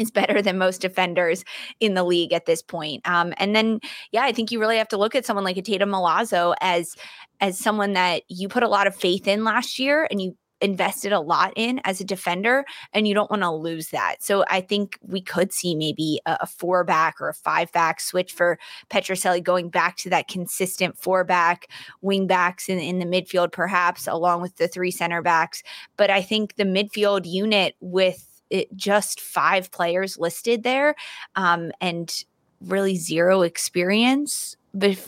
is 0.00 0.10
better 0.10 0.42
than 0.42 0.58
most 0.58 0.80
defenders 0.80 1.44
in 1.78 1.94
the 1.94 2.04
league 2.04 2.32
at 2.32 2.46
this 2.46 2.62
point. 2.62 3.06
Um, 3.08 3.32
and 3.36 3.54
then, 3.54 3.80
yeah, 4.10 4.22
I 4.22 4.32
think 4.32 4.50
you 4.50 4.58
really 4.58 4.78
have 4.78 4.88
to 4.88 4.98
look 4.98 5.14
at 5.14 5.26
someone 5.26 5.44
like 5.44 5.56
a 5.56 5.62
Tatum 5.62 5.90
Milazzo 5.90 6.54
as 6.60 6.96
as 7.40 7.58
someone 7.58 7.94
that 7.94 8.22
you 8.28 8.48
put 8.48 8.62
a 8.62 8.68
lot 8.68 8.86
of 8.86 8.94
faith 8.94 9.26
in 9.26 9.44
last 9.44 9.78
year, 9.78 10.06
and 10.10 10.20
you 10.20 10.36
invested 10.60 11.12
a 11.12 11.20
lot 11.20 11.52
in 11.56 11.80
as 11.84 12.00
a 12.00 12.04
defender 12.04 12.64
and 12.92 13.08
you 13.08 13.14
don't 13.14 13.30
want 13.30 13.42
to 13.42 13.50
lose 13.50 13.88
that. 13.88 14.16
So 14.20 14.44
I 14.48 14.60
think 14.60 14.98
we 15.00 15.20
could 15.22 15.52
see 15.52 15.74
maybe 15.74 16.20
a, 16.26 16.38
a 16.42 16.46
four 16.46 16.84
back 16.84 17.20
or 17.20 17.28
a 17.28 17.34
five 17.34 17.72
back 17.72 18.00
switch 18.00 18.32
for 18.32 18.58
Petrucelli 18.90 19.42
going 19.42 19.70
back 19.70 19.96
to 19.98 20.10
that 20.10 20.28
consistent 20.28 20.98
four 20.98 21.24
back 21.24 21.68
wing 22.02 22.26
backs 22.26 22.68
in, 22.68 22.78
in 22.78 22.98
the 22.98 23.06
midfield, 23.06 23.52
perhaps 23.52 24.06
along 24.06 24.42
with 24.42 24.56
the 24.56 24.68
three 24.68 24.90
center 24.90 25.22
backs. 25.22 25.62
But 25.96 26.10
I 26.10 26.22
think 26.22 26.56
the 26.56 26.64
midfield 26.64 27.22
unit 27.24 27.74
with 27.80 28.26
it, 28.50 28.74
just 28.76 29.20
five 29.20 29.70
players 29.70 30.18
listed 30.18 30.62
there 30.62 30.94
um, 31.36 31.72
and 31.80 32.24
really 32.60 32.96
zero 32.96 33.42
experience 33.42 34.56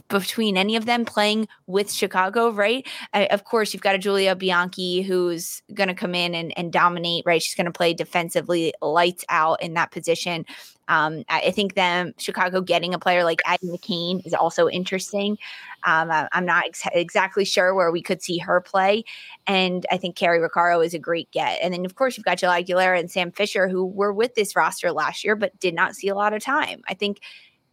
between 0.09 0.57
any 0.57 0.74
of 0.74 0.87
them 0.87 1.05
playing 1.05 1.46
with 1.66 1.92
Chicago, 1.92 2.50
right? 2.50 2.87
I, 3.12 3.26
of 3.26 3.44
course, 3.44 3.72
you've 3.72 3.83
got 3.83 3.94
a 3.94 3.98
Julia 3.98 4.35
Bianchi 4.35 5.02
who's 5.02 5.62
going 5.72 5.88
to 5.88 5.94
come 5.94 6.14
in 6.14 6.35
and, 6.35 6.57
and 6.59 6.72
dominate, 6.72 7.24
right? 7.26 7.40
She's 7.40 7.55
going 7.55 7.66
to 7.66 7.72
play 7.72 7.94
defensively, 7.94 8.74
lights 8.83 9.24
out 9.28 9.62
in 9.62 9.74
that 9.74 9.92
position. 9.92 10.46
Um, 10.92 11.24
I, 11.31 11.52
think 11.52 11.74
them 11.74 12.12
Chicago 12.18 12.61
getting 12.61 12.92
a 12.92 12.98
player 12.98 13.24
like 13.24 13.40
Addie 13.46 13.68
McCain 13.68 14.26
is 14.26 14.35
also 14.35 14.68
interesting. 14.68 15.38
Um, 15.87 16.11
I, 16.11 16.28
am 16.35 16.44
not 16.44 16.66
ex- 16.66 16.83
exactly 16.92 17.46
sure 17.46 17.74
where 17.74 17.90
we 17.90 18.02
could 18.02 18.22
see 18.22 18.37
her 18.37 18.61
play, 18.61 19.05
and 19.46 19.87
I 19.90 19.96
think 19.96 20.16
Cari 20.16 20.38
Roccaro 20.38 20.85
is 20.85 20.92
a 20.92 20.98
great 20.98 21.31
get. 21.31 21.61
And 21.62 21.72
then 21.72 21.87
of 21.87 21.94
course 21.94 22.18
you've 22.18 22.26
got 22.26 22.37
Jill 22.37 22.50
Aguilera 22.50 23.00
and 23.00 23.11
Sam 23.11 23.33
Fisher 23.33 23.68
who 23.68 23.87
were 23.87 24.12
with 24.12 24.35
this 24.35 24.55
roster 24.55 24.92
last 24.92 25.24
year 25.24 25.35
but 25.35 25.59
did 25.61 25.74
not 25.74 25.94
see 25.94 26.09
a 26.09 26.14
lot 26.14 26.35
of 26.35 26.42
time. 26.42 26.83
I 26.87 26.92
think 26.92 27.20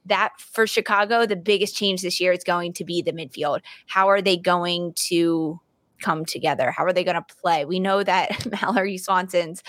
that 0.06 0.32
for 0.40 0.66
Chicago, 0.66 1.26
the 1.26 1.36
biggest 1.36 1.76
change 1.76 2.02
this 2.02 2.22
year 2.22 2.32
is 2.32 2.46
going 2.46 2.72
to 2.74 2.86
be 2.86 3.02
the 3.02 3.12
midfield. 3.12 3.60
How 3.88 4.08
are 4.08 4.22
they 4.22 4.38
going 4.38 4.94
to 5.10 5.60
come 6.02 6.24
together? 6.24 6.72
How 6.72 6.86
are 6.86 6.94
they 6.94 7.04
going 7.04 7.22
to 7.22 7.36
play? 7.42 7.66
We 7.66 7.82
know 7.82 8.02
that 8.02 8.48
Mallory 8.62 8.98
Swanson's 8.98 9.62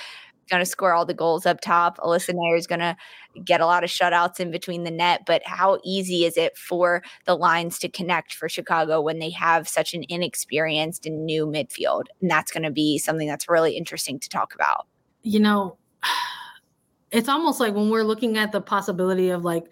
going 0.50 0.60
to 0.60 0.70
score 0.70 0.92
all 0.92 1.06
the 1.06 1.14
goals 1.14 1.46
up 1.46 1.60
top. 1.60 1.96
Alyssa 1.98 2.34
Naeher 2.34 2.58
is 2.58 2.66
going 2.66 2.80
to 2.80 2.96
get 3.44 3.60
a 3.60 3.66
lot 3.66 3.84
of 3.84 3.90
shutouts 3.90 4.40
in 4.40 4.50
between 4.50 4.84
the 4.84 4.90
net. 4.90 5.22
But 5.26 5.42
how 5.46 5.78
easy 5.84 6.24
is 6.24 6.36
it 6.36 6.58
for 6.58 7.02
the 7.24 7.36
lines 7.36 7.78
to 7.78 7.88
connect 7.88 8.34
for 8.34 8.48
Chicago 8.48 9.00
when 9.00 9.18
they 9.18 9.30
have 9.30 9.68
such 9.68 9.94
an 9.94 10.04
inexperienced 10.08 11.06
and 11.06 11.24
new 11.24 11.46
midfield? 11.46 12.04
And 12.20 12.30
that's 12.30 12.52
going 12.52 12.64
to 12.64 12.70
be 12.70 12.98
something 12.98 13.28
that's 13.28 13.48
really 13.48 13.76
interesting 13.76 14.18
to 14.18 14.28
talk 14.28 14.54
about. 14.54 14.86
You 15.22 15.40
know, 15.40 15.78
it's 17.10 17.28
almost 17.28 17.60
like 17.60 17.74
when 17.74 17.90
we're 17.90 18.04
looking 18.04 18.36
at 18.36 18.52
the 18.52 18.60
possibility 18.60 19.30
of 19.30 19.44
like, 19.44 19.64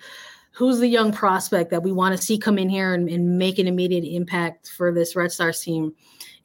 who's 0.53 0.81
the 0.81 0.89
young 0.89 1.13
prospect 1.13 1.71
that 1.71 1.83
we 1.85 1.93
want 1.93 2.17
to 2.17 2.23
see 2.23 2.37
come 2.37 2.59
in 2.59 2.69
here 2.69 2.93
and, 2.93 3.09
and, 3.09 3.39
make 3.39 3.61
an 3.61 3.69
immediate 3.69 4.05
impact 4.05 4.73
for 4.77 4.93
this 4.93 5.15
Red 5.15 5.31
Stars 5.31 5.61
team? 5.61 5.95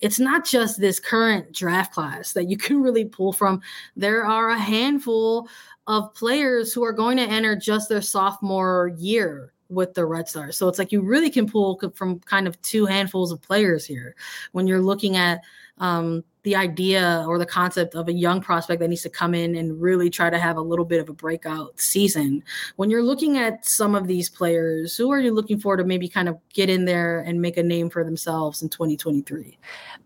It's 0.03 0.19
not 0.19 0.45
just 0.45 0.81
this 0.81 0.99
current 0.99 1.53
draft 1.53 1.93
class 1.93 2.33
that 2.33 2.49
you 2.49 2.57
can 2.65 2.83
really 2.83 3.05
pull 3.05 3.33
from. 3.33 3.61
There 3.95 4.25
are 4.25 4.49
a 4.49 4.59
handful 4.59 5.47
of 5.87 6.13
players 6.13 6.73
who 6.73 6.83
are 6.83 6.93
going 6.93 7.17
to 7.17 7.23
enter 7.23 7.55
just 7.55 7.89
their 7.89 8.01
sophomore 8.01 8.91
year 8.97 9.53
with 9.69 9.93
the 9.93 10.05
Red 10.05 10.27
Stars. 10.27 10.57
So 10.57 10.67
it's 10.67 10.77
like 10.77 10.91
you 10.91 11.01
really 11.01 11.29
can 11.29 11.49
pull 11.49 11.79
from 11.95 12.19
kind 12.19 12.47
of 12.47 12.61
two 12.61 12.85
handfuls 12.85 13.31
of 13.31 13.41
players 13.41 13.85
here 13.85 14.15
when 14.51 14.67
you're 14.67 14.81
looking 14.81 15.15
at 15.17 15.41
um, 15.79 16.23
the 16.43 16.55
idea 16.55 17.23
or 17.27 17.37
the 17.37 17.45
concept 17.45 17.95
of 17.95 18.09
a 18.09 18.13
young 18.13 18.41
prospect 18.41 18.81
that 18.81 18.89
needs 18.89 19.01
to 19.01 19.09
come 19.09 19.33
in 19.33 19.55
and 19.55 19.81
really 19.81 20.09
try 20.09 20.29
to 20.29 20.37
have 20.37 20.57
a 20.57 20.61
little 20.61 20.83
bit 20.83 20.99
of 20.99 21.07
a 21.07 21.13
breakout 21.13 21.79
season. 21.79 22.43
When 22.75 22.89
you're 22.89 23.03
looking 23.03 23.37
at 23.37 23.65
some 23.65 23.95
of 23.95 24.07
these 24.07 24.29
players, 24.29 24.97
who 24.97 25.11
are 25.11 25.19
you 25.19 25.33
looking 25.33 25.59
for 25.59 25.77
to 25.77 25.85
maybe 25.85 26.09
kind 26.09 26.27
of 26.27 26.37
get 26.53 26.69
in 26.69 26.83
there 26.83 27.21
and 27.21 27.41
make 27.41 27.55
a 27.55 27.63
name 27.63 27.89
for 27.89 28.03
themselves 28.03 28.61
in 28.61 28.67
2023? 28.69 29.57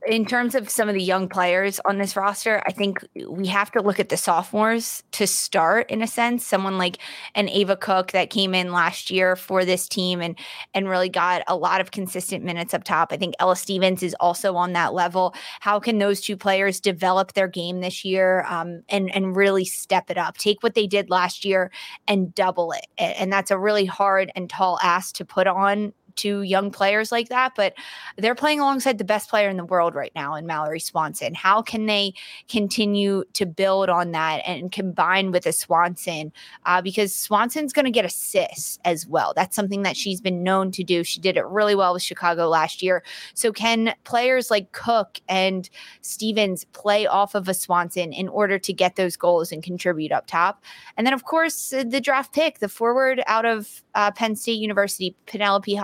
In 0.08 0.26
terms 0.26 0.54
of 0.54 0.70
some 0.70 0.88
of 0.88 0.94
the 0.94 1.02
young 1.02 1.28
players 1.28 1.80
on 1.86 1.98
this 1.98 2.16
roster, 2.16 2.62
I 2.68 2.72
think 2.72 3.06
we 3.28 3.48
have 3.48 3.72
to 3.72 3.82
look 3.82 4.00
at 4.00 4.10
the 4.10 4.18
sophomores 4.18 5.04
to 5.14 5.26
start 5.26 5.90
in 5.90 6.04
a 6.04 6.08
sense. 6.08 6.46
Someone 6.46 6.78
like 6.78 7.00
an 7.34 7.50
Ava 7.50 7.76
Cook 7.76 8.12
that 8.12 8.30
came 8.30 8.54
in 8.54 8.72
last 8.72 9.10
year 9.10 9.36
for 9.36 9.66
this 9.66 9.88
team 9.88 10.22
and 10.22 10.38
and 10.74 10.88
really 10.88 11.10
got 11.10 11.42
a 11.48 11.56
lot 11.56 11.82
of 11.82 11.92
consistent 11.92 12.44
minutes 12.44 12.76
up 12.76 12.84
top. 12.84 13.12
I 13.12 13.18
think 13.18 13.34
Ella 13.40 13.56
Stevens 13.56 14.04
is 14.04 14.16
also 14.20 14.56
on 14.56 14.74
that 14.74 14.94
level. 14.94 15.34
How 15.62 15.80
can 15.80 15.98
those 15.98 16.27
two 16.28 16.36
players 16.36 16.82
develop 16.82 17.32
their 17.34 17.48
game 17.48 17.80
this 17.80 18.04
year 18.04 18.44
um, 18.50 18.84
and 18.90 19.10
and 19.16 19.38
really 19.38 19.64
step 19.64 20.10
it 20.10 20.18
up. 20.18 20.38
Take 20.38 20.62
what 20.62 20.76
they 20.76 20.86
did 20.86 21.10
last 21.10 21.46
year 21.46 21.72
and 22.06 22.36
double 22.36 22.74
it. 22.74 22.86
And 22.98 23.32
that's 23.32 23.50
a 23.50 23.58
really 23.58 23.86
hard 23.86 24.30
and 24.36 24.50
tall 24.50 24.78
ask 24.84 25.16
to 25.16 25.26
put 25.26 25.48
on 25.48 25.94
to 26.18 26.42
young 26.42 26.72
players 26.72 27.12
like 27.12 27.30
that, 27.30 27.54
but 27.56 27.74
they're 28.18 28.36
playing 28.36 28.60
alongside 28.60 28.98
the 28.98 29.04
best 29.04 29.30
player 29.30 29.50
in 29.50 29.58
the 29.58 29.66
world 29.66 29.96
right 29.96 30.12
now 30.16 30.36
in 30.36 30.46
Mallory 30.46 30.80
Swanson. 30.80 31.34
How 31.34 31.62
can 31.62 31.86
they 31.86 32.14
continue 32.50 33.24
to 33.34 33.46
build 33.46 33.90
on 33.90 34.12
that 34.12 34.42
and 34.46 34.72
combine 34.72 35.32
with 35.32 35.46
a 35.46 35.54
Swanson? 35.54 36.32
Uh, 36.66 36.82
because 36.82 37.14
Swanson's 37.16 37.74
going 37.74 37.86
to 37.86 37.92
get 37.92 38.06
assists 38.06 38.80
as 38.86 39.08
well. 39.08 39.34
That's 39.36 39.56
something 39.56 39.84
that 39.84 39.98
she's 39.98 40.22
been 40.22 40.44
known 40.44 40.72
to 40.72 40.84
do. 40.84 41.04
She 41.04 41.20
did 41.20 41.38
it 41.38 41.46
really 41.46 41.76
well 41.76 41.94
with 41.94 42.04
Chicago 42.04 42.48
last 42.48 42.82
year. 42.82 43.04
So 43.34 43.52
can 43.52 43.94
players 44.04 44.52
like 44.52 44.72
Cook 44.72 45.20
and 45.28 45.70
Stevens 46.02 46.66
play 46.66 47.08
off 47.08 47.36
of 47.36 47.48
a 47.48 47.54
Swanson 47.54 48.14
in 48.14 48.28
order 48.30 48.60
to 48.60 48.74
get 48.74 48.96
those 48.96 49.16
goals 49.16 49.52
and 49.52 49.64
contribute 49.64 50.12
up 50.12 50.28
top? 50.28 50.64
And 50.96 51.06
then, 51.06 51.14
of 51.14 51.24
course, 51.24 51.70
the 51.70 52.02
draft 52.02 52.34
pick, 52.34 52.60
the 52.60 52.70
forward 52.70 53.22
out 53.28 53.46
of 53.46 53.84
uh, 53.96 54.12
Penn 54.12 54.36
State 54.36 54.60
University, 54.60 55.16
Penelope 55.26 55.76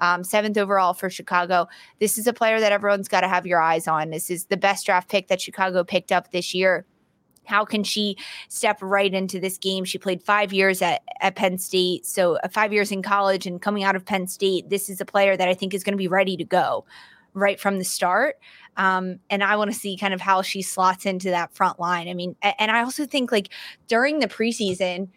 Um, 0.00 0.24
seventh 0.24 0.56
overall 0.58 0.94
for 0.94 1.10
Chicago. 1.10 1.68
This 2.00 2.18
is 2.18 2.26
a 2.26 2.32
player 2.32 2.60
that 2.60 2.72
everyone's 2.72 3.08
got 3.08 3.20
to 3.20 3.28
have 3.28 3.46
your 3.46 3.60
eyes 3.60 3.86
on. 3.86 4.10
This 4.10 4.30
is 4.30 4.46
the 4.46 4.56
best 4.56 4.86
draft 4.86 5.08
pick 5.08 5.28
that 5.28 5.40
Chicago 5.40 5.84
picked 5.84 6.12
up 6.12 6.30
this 6.30 6.54
year. 6.54 6.86
How 7.46 7.64
can 7.64 7.84
she 7.84 8.16
step 8.48 8.78
right 8.80 9.12
into 9.12 9.38
this 9.38 9.58
game? 9.58 9.84
She 9.84 9.98
played 9.98 10.22
five 10.22 10.52
years 10.52 10.80
at, 10.80 11.02
at 11.20 11.36
Penn 11.36 11.58
State, 11.58 12.06
so 12.06 12.36
uh, 12.36 12.48
five 12.48 12.72
years 12.72 12.90
in 12.90 13.02
college 13.02 13.46
and 13.46 13.60
coming 13.60 13.84
out 13.84 13.96
of 13.96 14.04
Penn 14.04 14.26
State. 14.26 14.70
This 14.70 14.88
is 14.88 15.00
a 15.00 15.04
player 15.04 15.36
that 15.36 15.48
I 15.48 15.54
think 15.54 15.74
is 15.74 15.84
going 15.84 15.92
to 15.92 15.98
be 15.98 16.08
ready 16.08 16.36
to 16.38 16.44
go 16.44 16.86
right 17.34 17.60
from 17.60 17.78
the 17.78 17.84
start. 17.84 18.36
Um, 18.76 19.18
and 19.28 19.44
I 19.44 19.56
want 19.56 19.72
to 19.72 19.78
see 19.78 19.96
kind 19.96 20.14
of 20.14 20.20
how 20.20 20.42
she 20.42 20.62
slots 20.62 21.04
into 21.04 21.30
that 21.30 21.54
front 21.54 21.78
line. 21.78 22.08
I 22.08 22.14
mean, 22.14 22.34
and 22.42 22.70
I 22.70 22.82
also 22.82 23.06
think 23.06 23.30
like 23.30 23.50
during 23.88 24.20
the 24.20 24.28
preseason, 24.28 25.08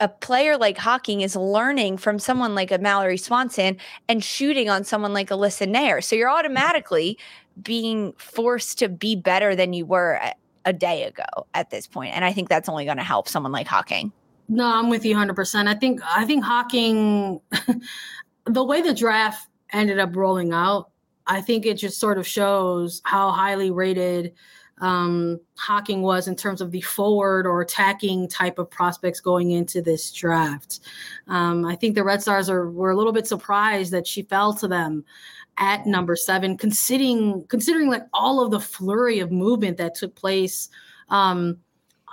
a 0.00 0.08
player 0.08 0.56
like 0.56 0.78
Hocking 0.78 1.22
is 1.22 1.34
learning 1.34 1.96
from 1.96 2.18
someone 2.18 2.54
like 2.54 2.70
a 2.70 2.78
Mallory 2.78 3.16
Swanson 3.16 3.76
and 4.08 4.22
shooting 4.22 4.68
on 4.68 4.84
someone 4.84 5.12
like 5.12 5.30
Alyssa 5.30 5.66
Naeher. 5.66 6.02
So 6.02 6.14
you're 6.14 6.30
automatically 6.30 7.18
being 7.62 8.12
forced 8.16 8.78
to 8.78 8.88
be 8.88 9.16
better 9.16 9.56
than 9.56 9.72
you 9.72 9.84
were 9.86 10.20
a, 10.22 10.34
day 10.74 11.04
ago 11.04 11.24
at 11.54 11.70
this 11.70 11.86
point. 11.86 12.14
And 12.14 12.26
I 12.26 12.32
think 12.34 12.50
that's 12.50 12.68
only 12.68 12.84
going 12.84 12.98
to 12.98 13.02
help 13.02 13.26
someone 13.26 13.52
like 13.52 13.66
Hocking. 13.66 14.12
No, 14.50 14.66
I'm 14.66 14.90
with 14.90 15.02
you 15.02 15.16
100%. 15.16 15.66
I 15.66 15.72
think 15.72 16.02
I 16.04 16.26
think 16.26 16.44
Hocking 16.44 17.40
the 18.44 18.62
way 18.62 18.82
the 18.82 18.92
draft 18.92 19.48
ended 19.72 19.98
up 19.98 20.14
rolling 20.14 20.52
out, 20.52 20.90
I 21.26 21.40
think 21.40 21.64
it 21.64 21.74
just 21.74 21.98
sort 21.98 22.18
of 22.18 22.26
shows 22.26 23.00
how 23.04 23.30
highly 23.30 23.70
rated 23.70 24.34
um, 24.80 25.40
Hocking 25.56 26.02
was 26.02 26.28
in 26.28 26.36
terms 26.36 26.60
of 26.60 26.70
the 26.70 26.80
forward 26.80 27.46
or 27.46 27.60
attacking 27.60 28.28
type 28.28 28.58
of 28.58 28.70
prospects 28.70 29.20
going 29.20 29.50
into 29.50 29.82
this 29.82 30.12
draft. 30.12 30.80
Um, 31.26 31.64
I 31.64 31.76
think 31.76 31.94
the 31.94 32.04
Red 32.04 32.22
Stars 32.22 32.48
are 32.48 32.70
were 32.70 32.90
a 32.90 32.96
little 32.96 33.12
bit 33.12 33.26
surprised 33.26 33.92
that 33.92 34.06
she 34.06 34.22
fell 34.22 34.54
to 34.54 34.68
them 34.68 35.04
at 35.58 35.86
number 35.86 36.16
seven, 36.16 36.56
considering 36.56 37.44
considering 37.48 37.88
like 37.88 38.04
all 38.12 38.44
of 38.44 38.50
the 38.50 38.60
flurry 38.60 39.20
of 39.20 39.32
movement 39.32 39.76
that 39.78 39.94
took 39.94 40.14
place 40.14 40.68
um, 41.08 41.58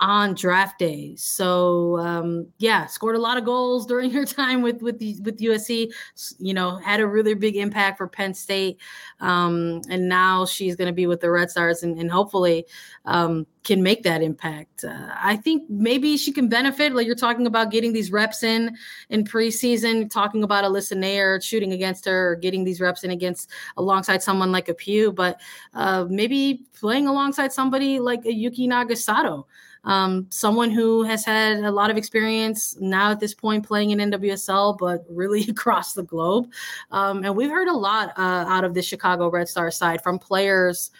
on 0.00 0.34
draft 0.34 0.78
days. 0.78 1.22
So 1.22 1.98
um, 1.98 2.46
yeah, 2.58 2.86
scored 2.86 3.16
a 3.16 3.20
lot 3.20 3.38
of 3.38 3.44
goals 3.44 3.86
during 3.86 4.10
her 4.12 4.24
time 4.24 4.62
with 4.62 4.82
with 4.82 4.98
the, 4.98 5.16
with 5.24 5.38
USC. 5.38 5.92
You 6.38 6.54
know, 6.54 6.76
had 6.76 7.00
a 7.00 7.06
really 7.06 7.34
big 7.34 7.56
impact 7.56 7.98
for 7.98 8.06
Penn 8.06 8.34
State, 8.34 8.80
um, 9.20 9.80
and 9.88 10.08
now 10.08 10.44
she's 10.44 10.76
going 10.76 10.88
to 10.88 10.92
be 10.92 11.06
with 11.06 11.20
the 11.20 11.30
Red 11.30 11.50
Stars, 11.50 11.82
and, 11.82 11.98
and 11.98 12.10
hopefully 12.10 12.66
um, 13.04 13.46
can 13.64 13.82
make 13.82 14.02
that 14.02 14.22
impact. 14.22 14.84
Uh, 14.84 15.08
I 15.14 15.36
think 15.36 15.68
maybe 15.68 16.16
she 16.16 16.32
can 16.32 16.48
benefit. 16.48 16.94
Like 16.94 17.06
you're 17.06 17.16
talking 17.16 17.46
about 17.46 17.70
getting 17.70 17.92
these 17.92 18.12
reps 18.12 18.42
in 18.42 18.76
in 19.08 19.24
preseason, 19.24 20.10
talking 20.10 20.44
about 20.44 20.64
Alyssa 20.64 20.96
Naeher 20.96 21.42
shooting 21.42 21.72
against 21.72 22.04
her, 22.04 22.32
or 22.32 22.36
getting 22.36 22.64
these 22.64 22.80
reps 22.80 23.04
in 23.04 23.10
against 23.10 23.50
alongside 23.76 24.22
someone 24.22 24.52
like 24.52 24.68
a 24.68 24.74
Pugh, 24.74 25.12
but 25.12 25.40
uh, 25.74 26.06
maybe 26.08 26.64
playing 26.78 27.06
alongside 27.06 27.52
somebody 27.52 27.98
like 27.98 28.24
a 28.26 28.32
Yuki 28.32 28.68
Nagasato 28.68 29.44
um, 29.86 30.26
someone 30.30 30.70
who 30.70 31.04
has 31.04 31.24
had 31.24 31.58
a 31.58 31.70
lot 31.70 31.90
of 31.90 31.96
experience 31.96 32.76
now 32.78 33.12
at 33.12 33.20
this 33.20 33.34
point 33.34 33.66
playing 33.66 33.90
in 33.90 34.10
NWSL, 34.10 34.76
but 34.78 35.04
really 35.08 35.42
across 35.48 35.94
the 35.94 36.02
globe. 36.02 36.50
Um, 36.90 37.24
and 37.24 37.34
we've 37.34 37.50
heard 37.50 37.68
a 37.68 37.76
lot 37.76 38.10
uh, 38.18 38.44
out 38.48 38.64
of 38.64 38.74
the 38.74 38.82
Chicago 38.82 39.30
Red 39.30 39.48
Star 39.48 39.70
side 39.70 40.02
from 40.02 40.18
players 40.18 40.90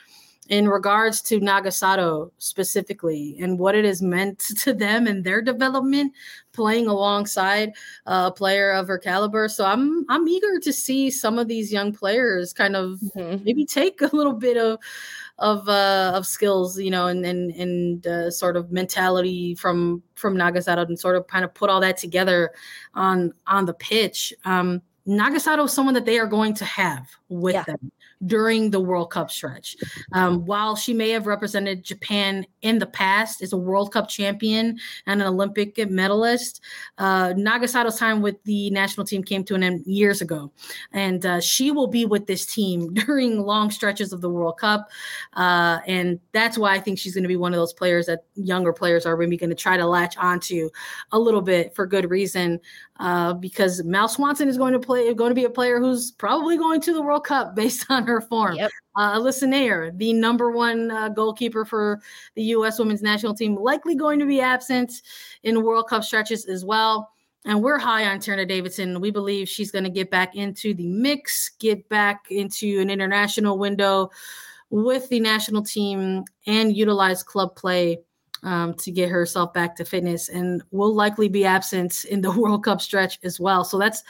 in 0.49 0.69
regards 0.69 1.21
to 1.23 1.41
Nagasato 1.41 2.31
specifically 2.39 3.37
and 3.41 3.59
what 3.59 3.75
it 3.75 3.85
has 3.85 4.01
meant 4.01 4.39
to 4.59 4.73
them 4.73 5.07
and 5.07 5.25
their 5.25 5.43
development 5.43 6.13
playing 6.53 6.87
alongside 6.87 7.73
a 8.07 8.31
player 8.31 8.73
of 8.73 8.89
her 8.89 8.99
caliber. 8.99 9.49
So 9.49 9.65
I'm 9.65 10.07
I'm 10.09 10.27
eager 10.29 10.59
to 10.61 10.73
see 10.73 11.11
some 11.11 11.39
of 11.39 11.49
these 11.49 11.73
young 11.73 11.93
players 11.93 12.53
kind 12.53 12.77
of 12.77 13.01
mm-hmm. 13.15 13.45
maybe 13.45 13.65
take 13.65 14.01
a 14.01 14.15
little 14.15 14.33
bit 14.33 14.57
of 14.57 14.79
of 15.39 15.69
uh, 15.69 16.13
of 16.15 16.27
skills, 16.27 16.79
you 16.79 16.91
know, 16.91 17.09
and 17.09 17.25
and 17.25 17.51
and 17.53 18.07
uh, 18.07 18.31
sort 18.31 18.57
of 18.57 18.73
mentality 18.73 19.55
from 19.55 20.03
from 20.15 20.37
Nagasato, 20.37 20.87
and 20.87 20.99
sort 20.99 21.17
of 21.17 21.27
kind 21.27 21.45
of 21.45 21.53
put 21.55 21.71
all 21.71 21.81
that 21.81 21.97
together 21.97 22.53
on 22.95 23.33
on 23.47 23.67
the 23.67 23.75
pitch. 23.75 24.33
Um, 24.45 24.83
Nagasato 25.07 25.67
is 25.67 25.73
someone 25.73 25.95
that 25.95 26.05
they 26.05 26.19
are 26.19 26.27
going 26.27 26.55
to 26.55 26.65
have 26.65 27.09
with 27.29 27.55
yeah. 27.55 27.65
them 27.65 27.93
during 28.25 28.71
the 28.71 28.81
World 28.81 29.11
Cup 29.11 29.31
stretch. 29.31 29.77
Um, 30.13 30.47
while 30.47 30.77
she 30.77 30.95
may 30.95 31.11
have 31.11 31.27
represented 31.27 31.85
Japan 31.85 32.47
in 32.63 32.79
the 32.79 32.87
past, 32.87 33.43
as 33.43 33.53
a 33.53 33.57
World 33.57 33.93
Cup 33.93 34.09
champion 34.09 34.79
and 35.07 35.21
an 35.21 35.29
Olympic 35.29 35.79
medalist, 35.91 36.63
uh, 36.99 37.35
Nagasato's 37.37 37.99
time 37.99 38.23
with 38.23 38.43
the 38.45 38.71
national 38.71 39.07
team 39.07 39.23
came 39.23 39.45
to 39.45 39.55
an 39.55 39.63
end 39.63 39.85
years 39.87 40.21
ago, 40.23 40.51
and 40.93 41.27
uh, 41.27 41.41
she 41.41 41.71
will 41.71 41.87
be 41.87 42.07
with 42.07 42.27
this 42.27 42.47
team 42.47 42.95
during 43.07 43.41
long 43.41 43.71
stretches 43.71 44.13
of 44.13 44.21
the 44.21 44.31
World 44.31 44.59
Cup, 44.59 44.89
uh, 45.35 45.81
and 45.87 46.19
that's 46.33 46.57
why 46.57 46.75
I 46.75 46.81
think 46.81 46.99
she's 46.99 47.15
going 47.15 47.25
to 47.25 47.29
be 47.29 47.37
one 47.37 47.53
of 47.53 47.59
those 47.59 47.73
players 47.73 48.07
that 48.07 48.25
younger 48.35 48.73
players 48.73 49.05
are 49.05 49.17
maybe 49.17 49.37
going 49.37 49.51
to 49.51 49.57
try 49.57 49.77
to 49.77 49.87
latch 49.87 50.17
onto 50.17 50.71
a 51.13 51.19
little 51.19 51.43
bit 51.43 51.75
for 51.75 51.87
good 51.87 52.11
reason 52.11 52.61
uh, 52.99 53.35
because 53.35 53.85
Mal 53.85 54.09
Swanson 54.09 54.49
is 54.49 54.57
going 54.57 54.73
to 54.73 54.79
play, 54.79 55.13
going 55.15 55.31
to 55.31 55.35
be 55.35 55.45
a 55.45 55.51
player 55.51 55.79
who's 55.79 56.11
probably 56.13 56.57
going 56.57 56.81
to 56.83 56.93
the 56.93 57.03
World 57.03 57.25
Cup 57.25 57.55
based 57.57 57.87
on 57.91 58.07
her 58.07 58.21
form. 58.21 58.57
Yep. 58.57 58.71
Uh, 58.97 59.19
Alyssa 59.19 59.45
Naeher, 59.45 59.97
the 59.99 60.13
number 60.15 60.51
one 60.51 60.91
uh, 60.91 61.11
goalkeeper 61.11 61.65
for 61.65 62.01
the 62.35 62.43
U.S. 62.45 62.79
women's 62.79 63.03
national 63.03 63.35
team, 63.35 63.55
likely 63.55 63.95
going 63.95 64.19
to 64.19 64.27
be 64.27 64.41
absent 64.41 65.03
in 65.43 65.63
World 65.63 65.89
Cup 65.89 66.03
stretches 66.03 66.47
as 66.47 66.65
well. 66.65 67.11
And 67.45 67.63
we're 67.63 67.79
high 67.79 68.07
on 68.07 68.19
Tierna 68.19 68.49
Davidson. 68.49 69.01
We 69.01 69.11
believe 69.11 69.49
she's 69.49 69.71
going 69.71 69.85
to 69.85 69.91
get 69.91 70.11
back 70.11 70.35
into 70.35 70.75
the 70.75 70.89
mix, 70.89 71.51
get 71.61 71.89
back 71.89 72.25
into 72.31 72.81
an 72.81 72.91
international 72.91 73.59
window 73.59 74.11
with 74.71 75.09
the 75.11 75.21
national 75.21 75.63
team, 75.63 76.25
and 76.47 76.77
utilize 76.77 77.23
club 77.23 77.55
play 77.55 77.99
um, 78.43 78.75
to 78.75 78.91
get 78.91 79.09
herself 79.09 79.53
back 79.53 79.77
to 79.77 79.85
fitness 79.85 80.29
and 80.29 80.63
will 80.71 80.95
likely 80.95 81.29
be 81.29 81.45
absent 81.45 82.05
in 82.05 82.21
the 82.21 82.31
World 82.39 82.65
Cup 82.65 82.81
stretch 82.81 83.19
as 83.23 83.41
well. 83.41 83.65
So 83.65 83.79
that's 83.79 84.03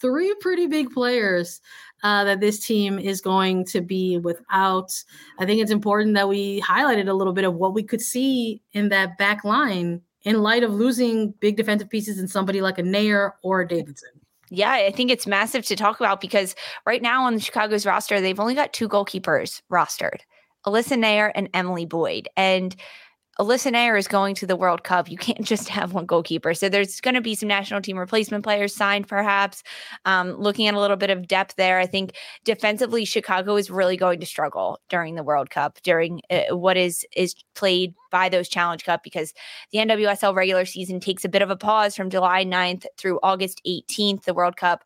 three 0.00 0.34
pretty 0.40 0.66
big 0.66 0.90
players 0.90 1.60
uh, 2.02 2.24
that 2.24 2.40
this 2.40 2.64
team 2.64 2.98
is 2.98 3.20
going 3.20 3.64
to 3.66 3.80
be 3.80 4.18
without. 4.18 4.92
I 5.38 5.46
think 5.46 5.60
it's 5.60 5.70
important 5.70 6.14
that 6.14 6.28
we 6.28 6.60
highlighted 6.60 7.08
a 7.08 7.14
little 7.14 7.32
bit 7.32 7.44
of 7.44 7.54
what 7.54 7.74
we 7.74 7.82
could 7.82 8.02
see 8.02 8.62
in 8.72 8.88
that 8.90 9.16
back 9.18 9.44
line 9.44 10.02
in 10.22 10.42
light 10.42 10.62
of 10.62 10.72
losing 10.72 11.32
big 11.40 11.56
defensive 11.56 11.90
pieces 11.90 12.18
in 12.18 12.26
somebody 12.26 12.60
like 12.60 12.78
a 12.78 12.82
Naeher 12.82 13.32
or 13.42 13.60
a 13.60 13.68
Davidson. 13.68 14.10
Yeah, 14.50 14.72
I 14.72 14.90
think 14.90 15.10
it's 15.10 15.26
massive 15.26 15.64
to 15.66 15.76
talk 15.76 16.00
about 16.00 16.20
because 16.20 16.54
right 16.86 17.02
now 17.02 17.24
on 17.24 17.34
the 17.34 17.40
Chicago's 17.40 17.86
roster, 17.86 18.20
they've 18.20 18.40
only 18.40 18.54
got 18.54 18.72
two 18.72 18.88
goalkeepers 18.88 19.62
rostered. 19.70 20.20
Alyssa 20.66 20.98
Naeher 20.98 21.30
and 21.34 21.48
Emily 21.52 21.84
Boyd. 21.84 22.28
And 22.36 22.74
Alyssa 23.38 23.72
Naeher 23.72 23.98
is 23.98 24.06
going 24.06 24.34
to 24.36 24.46
the 24.46 24.56
World 24.56 24.84
Cup. 24.84 25.10
You 25.10 25.16
can't 25.16 25.40
just 25.44 25.68
have 25.68 25.92
one 25.92 26.06
goalkeeper. 26.06 26.54
So 26.54 26.68
there's 26.68 27.00
going 27.00 27.14
to 27.14 27.20
be 27.20 27.34
some 27.34 27.48
national 27.48 27.80
team 27.80 27.98
replacement 27.98 28.44
players 28.44 28.74
signed, 28.74 29.08
perhaps. 29.08 29.62
Um, 30.04 30.32
looking 30.32 30.66
at 30.68 30.74
a 30.74 30.80
little 30.80 30.96
bit 30.96 31.10
of 31.10 31.26
depth 31.26 31.56
there, 31.56 31.78
I 31.78 31.86
think 31.86 32.14
defensively, 32.44 33.04
Chicago 33.04 33.56
is 33.56 33.70
really 33.70 33.96
going 33.96 34.20
to 34.20 34.26
struggle 34.26 34.78
during 34.88 35.14
the 35.14 35.22
World 35.22 35.50
Cup, 35.50 35.78
during 35.82 36.20
uh, 36.30 36.56
what 36.56 36.76
is 36.76 37.06
is 37.16 37.34
played 37.54 37.94
by 38.10 38.28
those 38.28 38.48
Challenge 38.48 38.84
Cup, 38.84 39.02
because 39.02 39.32
the 39.72 39.78
NWSL 39.78 40.34
regular 40.34 40.64
season 40.64 41.00
takes 41.00 41.24
a 41.24 41.28
bit 41.28 41.42
of 41.42 41.50
a 41.50 41.56
pause 41.56 41.96
from 41.96 42.10
July 42.10 42.44
9th 42.44 42.86
through 42.96 43.18
August 43.22 43.60
18th. 43.66 44.24
The 44.24 44.34
World 44.34 44.56
Cup 44.56 44.84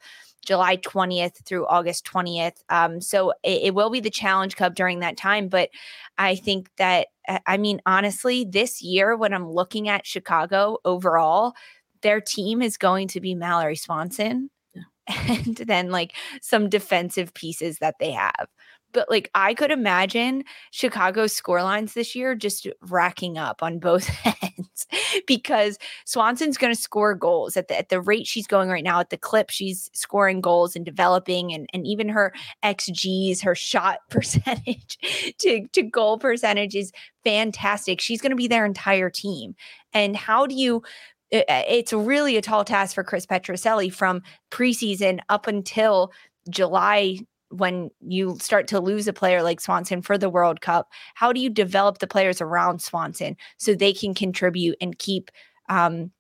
July 0.49 0.79
20th 0.79 1.45
through 1.45 1.67
August 1.67 2.07
20th. 2.07 2.63
Um, 2.71 3.03
so 3.03 3.33
it, 3.43 3.65
it, 3.65 3.75
will 3.75 3.91
be 3.91 4.01
the 4.01 4.09
Challenge 4.09 4.57
Cup 4.57 4.75
during 4.75 5.01
that 5.01 5.19
time. 5.19 5.49
But 5.49 5.69
I 6.17 6.37
think 6.37 6.71
that, 6.79 7.09
I 7.47 7.59
mean, 7.59 7.83
honestly, 7.85 8.47
this 8.49 8.81
year, 8.81 9.15
when 9.15 9.35
I'm 9.35 9.51
looking 9.51 9.91
at 9.91 10.07
Chicago 10.07 10.79
overall, 10.87 11.53
their 12.01 12.23
team 12.23 12.63
is 12.63 12.79
going 12.79 13.09
to 13.09 13.21
be 13.21 13.35
Mallory 13.35 13.77
Swanson 13.77 14.49
and 15.07 15.57
then 15.57 15.91
like 15.91 16.15
some 16.41 16.71
defensive 16.71 17.35
pieces 17.35 17.81
that 17.81 17.97
they 18.01 18.13
have 18.13 18.49
but 18.93 19.11
like 19.11 19.31
I 19.35 19.55
could 19.55 19.71
imagine 19.71 20.45
Chicago's 20.71 21.33
score 21.33 21.63
lines 21.63 21.95
this 21.95 22.15
year 22.15 22.35
just 22.35 22.67
racking 22.83 23.39
up 23.39 23.63
on 23.63 23.79
both 23.79 24.11
ends 24.43 24.87
because 25.27 25.79
Swanson's 26.05 26.59
going 26.59 26.75
to 26.75 26.81
score 26.81 27.15
goals 27.15 27.57
at 27.57 27.69
the 27.69 27.79
at 27.79 27.89
the 27.89 28.01
rate 28.01 28.27
she's 28.27 28.47
going 28.47 28.69
right 28.69 28.85
now 28.85 29.01
at 29.01 29.11
the 29.11 29.17
clip 29.17 29.51
she's 29.51 29.91
scoring 29.93 30.41
goals 30.41 30.75
and 30.77 30.85
developing 30.85 31.53
and 31.53 31.69
and 31.73 31.87
even 31.87 32.09
her 32.09 32.33
xGs 32.65 33.43
her 33.43 33.55
shot 33.55 33.99
percentage 34.11 34.99
to 35.39 35.67
to 35.69 35.83
goal 35.83 36.19
percentage 36.19 36.75
is 36.75 36.93
fantastic. 37.25 38.01
She's 38.01 38.23
going 38.23 38.31
to 38.31 38.37
be 38.37 38.49
their 38.49 38.65
entire 38.65 39.11
team. 39.11 39.55
And 39.93 40.17
how 40.17 40.47
do 40.47 40.55
you 40.55 40.83
it's 41.31 41.93
really 41.93 42.39
a 42.39 42.43
tall 42.43 42.65
task 42.65 42.95
for 42.95 43.05
Chris 43.05 43.27
Petrucelli 43.27 43.93
from 43.93 44.23
preseason 44.51 45.21
up 45.29 45.47
until 45.47 46.11
July 46.49 47.19
when 47.51 47.91
you 48.01 48.37
start 48.41 48.69
to 48.69 48.81
lose 48.81 49.09
a 49.09 49.13
player 49.13 49.43
like 49.43 49.61
Swanson 49.61 50.03
for 50.03 50.19
the 50.19 50.31
World 50.31 50.61
Cup, 50.61 50.89
how 51.15 51.33
do 51.33 51.41
you 51.41 51.51
develop 51.51 51.99
the 51.99 52.07
players 52.07 52.41
around 52.41 52.81
Swanson 52.83 53.37
so 53.57 53.75
they 53.75 53.93
can 53.93 54.15
contribute 54.15 54.77
and 54.81 54.99
keep 54.99 55.31
um, 55.69 56.11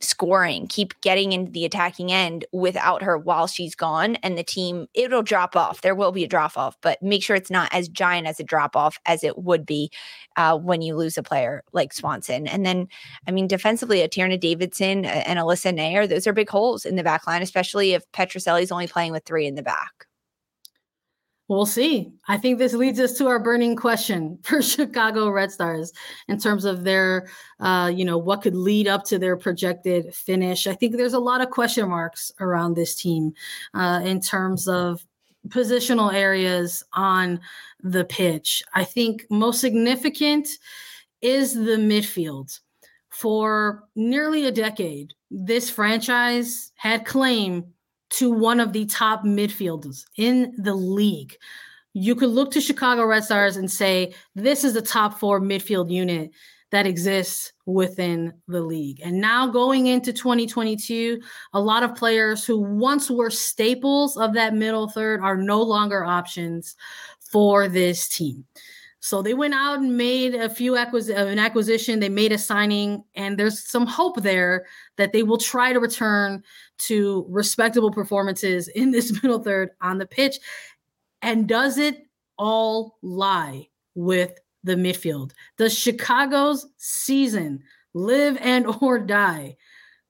scoring, 0.00 0.66
keep 0.66 1.00
getting 1.00 1.32
into 1.32 1.52
the 1.52 1.64
attacking 1.64 2.10
end 2.10 2.44
without 2.52 3.02
her 3.02 3.16
while 3.16 3.46
she's 3.46 3.76
gone? 3.76 4.16
And 4.16 4.36
the 4.36 4.42
team, 4.42 4.88
it'll 4.94 5.22
drop 5.22 5.54
off. 5.54 5.82
There 5.82 5.94
will 5.94 6.10
be 6.10 6.24
a 6.24 6.28
drop 6.28 6.58
off, 6.58 6.76
but 6.80 7.00
make 7.02 7.22
sure 7.22 7.36
it's 7.36 7.50
not 7.50 7.72
as 7.72 7.88
giant 7.88 8.26
as 8.26 8.40
a 8.40 8.44
drop 8.44 8.74
off 8.74 8.98
as 9.06 9.22
it 9.22 9.38
would 9.38 9.64
be 9.64 9.90
uh, 10.36 10.58
when 10.58 10.82
you 10.82 10.96
lose 10.96 11.16
a 11.16 11.22
player 11.22 11.62
like 11.72 11.92
Swanson. 11.92 12.48
And 12.48 12.66
then, 12.66 12.88
I 13.28 13.30
mean, 13.30 13.46
defensively, 13.46 14.00
a 14.00 14.08
Tierna 14.08 14.38
Davidson 14.40 15.04
and 15.04 15.38
Alyssa 15.38 15.72
Naeher, 15.72 16.08
those 16.08 16.26
are 16.26 16.32
big 16.32 16.50
holes 16.50 16.84
in 16.84 16.96
the 16.96 17.04
back 17.04 17.26
line, 17.26 17.42
especially 17.42 17.94
if 17.94 18.10
Petrucelli's 18.10 18.72
only 18.72 18.88
playing 18.88 19.12
with 19.12 19.24
three 19.24 19.46
in 19.46 19.54
the 19.54 19.62
back. 19.62 20.05
We'll 21.48 21.66
see. 21.66 22.12
I 22.26 22.38
think 22.38 22.58
this 22.58 22.72
leads 22.72 22.98
us 22.98 23.12
to 23.18 23.28
our 23.28 23.38
burning 23.38 23.76
question 23.76 24.38
for 24.42 24.60
Chicago 24.62 25.30
Red 25.30 25.52
Stars 25.52 25.92
in 26.28 26.38
terms 26.38 26.64
of 26.64 26.82
their, 26.82 27.28
uh, 27.60 27.90
you 27.94 28.04
know, 28.04 28.18
what 28.18 28.42
could 28.42 28.56
lead 28.56 28.88
up 28.88 29.04
to 29.04 29.18
their 29.18 29.36
projected 29.36 30.12
finish. 30.14 30.66
I 30.66 30.74
think 30.74 30.96
there's 30.96 31.14
a 31.14 31.20
lot 31.20 31.40
of 31.40 31.50
question 31.50 31.88
marks 31.88 32.32
around 32.40 32.74
this 32.74 32.96
team 32.96 33.32
uh, 33.74 34.00
in 34.04 34.20
terms 34.20 34.66
of 34.66 35.06
positional 35.48 36.12
areas 36.12 36.82
on 36.94 37.40
the 37.80 38.04
pitch. 38.04 38.64
I 38.74 38.82
think 38.82 39.26
most 39.30 39.60
significant 39.60 40.48
is 41.22 41.54
the 41.54 41.76
midfield. 41.76 42.58
For 43.08 43.84
nearly 43.94 44.46
a 44.46 44.52
decade, 44.52 45.14
this 45.30 45.70
franchise 45.70 46.72
had 46.74 47.06
claim 47.06 47.72
to 48.16 48.30
one 48.30 48.60
of 48.60 48.72
the 48.72 48.86
top 48.86 49.24
midfielders 49.24 50.04
in 50.16 50.54
the 50.58 50.74
league. 50.74 51.36
You 51.92 52.14
could 52.14 52.30
look 52.30 52.50
to 52.52 52.60
Chicago 52.60 53.04
Red 53.04 53.24
Stars 53.24 53.56
and 53.56 53.70
say, 53.70 54.14
this 54.34 54.64
is 54.64 54.74
the 54.74 54.82
top 54.82 55.18
four 55.18 55.40
midfield 55.40 55.90
unit 55.90 56.30
that 56.72 56.86
exists 56.86 57.52
within 57.64 58.32
the 58.48 58.60
league. 58.60 59.00
And 59.02 59.20
now 59.20 59.46
going 59.46 59.86
into 59.86 60.12
2022, 60.12 61.20
a 61.52 61.60
lot 61.60 61.82
of 61.82 61.94
players 61.94 62.44
who 62.44 62.58
once 62.58 63.10
were 63.10 63.30
staples 63.30 64.16
of 64.16 64.34
that 64.34 64.54
middle 64.54 64.88
third 64.88 65.20
are 65.20 65.36
no 65.36 65.62
longer 65.62 66.04
options 66.04 66.74
for 67.30 67.68
this 67.68 68.08
team. 68.08 68.44
So 69.00 69.22
they 69.22 69.34
went 69.34 69.54
out 69.54 69.78
and 69.78 69.96
made 69.96 70.34
a 70.34 70.48
few 70.48 70.76
acquis- 70.76 71.14
uh, 71.14 71.26
an 71.26 71.38
acquisition. 71.38 72.00
They 72.00 72.08
made 72.08 72.32
a 72.32 72.38
signing, 72.38 73.04
and 73.14 73.38
there's 73.38 73.64
some 73.64 73.86
hope 73.86 74.20
there 74.22 74.66
that 74.96 75.12
they 75.12 75.22
will 75.22 75.38
try 75.38 75.72
to 75.72 75.78
return 75.78 76.42
to 76.78 77.26
respectable 77.28 77.90
performances 77.90 78.68
in 78.68 78.90
this 78.90 79.12
middle 79.22 79.42
third 79.42 79.70
on 79.80 79.98
the 79.98 80.06
pitch. 80.06 80.38
And 81.22 81.48
does 81.48 81.78
it 81.78 82.06
all 82.38 82.98
lie 83.02 83.68
with 83.94 84.38
the 84.64 84.74
midfield? 84.74 85.32
Does 85.56 85.76
Chicago's 85.76 86.66
season 86.76 87.62
live 87.94 88.36
and 88.40 88.66
or 88.80 88.98
die 88.98 89.56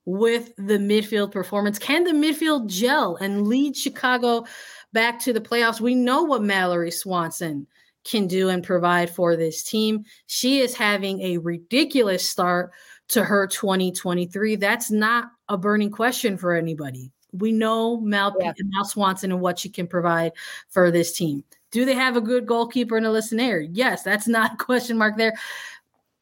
with 0.05 0.53
the 0.57 0.77
midfield 0.77 1.31
performance? 1.31 1.79
Can 1.79 2.03
the 2.03 2.11
midfield 2.11 2.67
gel 2.67 3.15
and 3.17 3.47
lead 3.47 3.75
Chicago 3.75 4.45
back 4.93 5.19
to 5.21 5.33
the 5.33 5.41
playoffs? 5.41 5.81
We 5.81 5.95
know 5.95 6.23
what 6.23 6.43
Mallory 6.43 6.91
Swanson 6.91 7.67
can 8.03 8.27
do 8.27 8.49
and 8.49 8.63
provide 8.63 9.09
for 9.09 9.35
this 9.35 9.63
team. 9.63 10.05
She 10.27 10.59
is 10.59 10.75
having 10.75 11.21
a 11.21 11.37
ridiculous 11.39 12.27
start 12.27 12.71
to 13.09 13.23
her 13.23 13.47
2023. 13.47 14.55
That's 14.55 14.91
not 14.91 15.31
a 15.49 15.57
burning 15.57 15.91
question 15.91 16.37
for 16.37 16.53
anybody. 16.53 17.11
We 17.33 17.51
know 17.51 17.99
Mal, 17.99 18.35
yeah. 18.39 18.53
Mal 18.63 18.85
Swanson 18.85 19.31
and 19.31 19.41
what 19.41 19.59
she 19.59 19.69
can 19.69 19.87
provide 19.87 20.31
for 20.69 20.91
this 20.91 21.13
team. 21.13 21.43
Do 21.71 21.85
they 21.85 21.93
have 21.93 22.15
a 22.15 22.21
good 22.21 22.45
goalkeeper 22.45 22.97
and 22.97 23.05
Alyssa 23.05 23.33
Naeher? 23.33 23.67
Yes, 23.71 24.03
that's 24.03 24.27
not 24.29 24.53
a 24.53 24.57
question 24.57 24.97
mark 24.97 25.17
there 25.17 25.33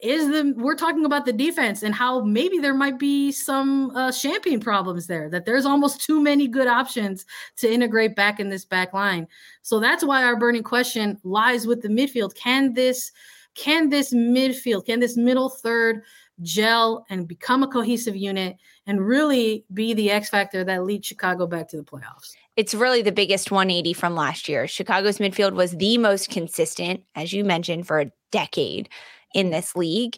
is 0.01 0.27
the 0.27 0.53
we're 0.57 0.75
talking 0.75 1.05
about 1.05 1.25
the 1.25 1.33
defense 1.33 1.81
and 1.81 1.95
how 1.95 2.21
maybe 2.21 2.59
there 2.59 2.73
might 2.73 2.99
be 2.99 3.31
some 3.31 3.91
uh, 3.95 4.11
champagne 4.11 4.59
problems 4.59 5.07
there 5.07 5.29
that 5.29 5.45
there's 5.45 5.65
almost 5.65 6.01
too 6.01 6.21
many 6.21 6.47
good 6.47 6.67
options 6.67 7.25
to 7.55 7.71
integrate 7.71 8.15
back 8.15 8.39
in 8.39 8.49
this 8.49 8.65
back 8.65 8.93
line 8.93 9.27
so 9.61 9.79
that's 9.79 10.03
why 10.03 10.23
our 10.23 10.35
burning 10.35 10.63
question 10.63 11.17
lies 11.23 11.65
with 11.65 11.81
the 11.81 11.87
midfield 11.87 12.35
can 12.35 12.73
this 12.73 13.11
can 13.55 13.89
this 13.89 14.13
midfield 14.13 14.85
can 14.85 14.99
this 14.99 15.15
middle 15.15 15.49
third 15.49 16.03
gel 16.41 17.05
and 17.09 17.27
become 17.27 17.63
a 17.63 17.67
cohesive 17.67 18.15
unit 18.15 18.57
and 18.87 19.05
really 19.05 19.65
be 19.73 19.93
the 19.93 20.11
X 20.11 20.29
factor 20.29 20.63
that 20.63 20.83
leads 20.83 21.07
Chicago 21.07 21.47
back 21.47 21.67
to 21.69 21.77
the 21.77 21.83
playoffs? 21.83 22.35
It's 22.55 22.73
really 22.73 23.01
the 23.01 23.11
biggest 23.11 23.51
180 23.51 23.93
from 23.93 24.15
last 24.15 24.47
year. 24.47 24.67
Chicago's 24.67 25.17
midfield 25.17 25.53
was 25.53 25.71
the 25.71 25.97
most 25.97 26.29
consistent, 26.29 27.03
as 27.15 27.33
you 27.33 27.43
mentioned, 27.43 27.87
for 27.87 27.99
a 27.99 28.11
decade 28.31 28.89
in 29.33 29.49
this 29.49 29.75
league. 29.75 30.17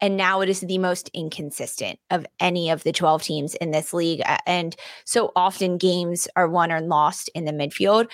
And 0.00 0.16
now 0.16 0.40
it 0.40 0.48
is 0.48 0.60
the 0.60 0.78
most 0.78 1.08
inconsistent 1.14 1.98
of 2.10 2.26
any 2.40 2.68
of 2.68 2.82
the 2.82 2.92
12 2.92 3.22
teams 3.22 3.54
in 3.54 3.70
this 3.70 3.94
league. 3.94 4.22
And 4.44 4.76
so 5.04 5.32
often 5.34 5.78
games 5.78 6.28
are 6.36 6.48
won 6.48 6.72
or 6.72 6.80
lost 6.80 7.30
in 7.34 7.44
the 7.44 7.52
midfield 7.52 8.10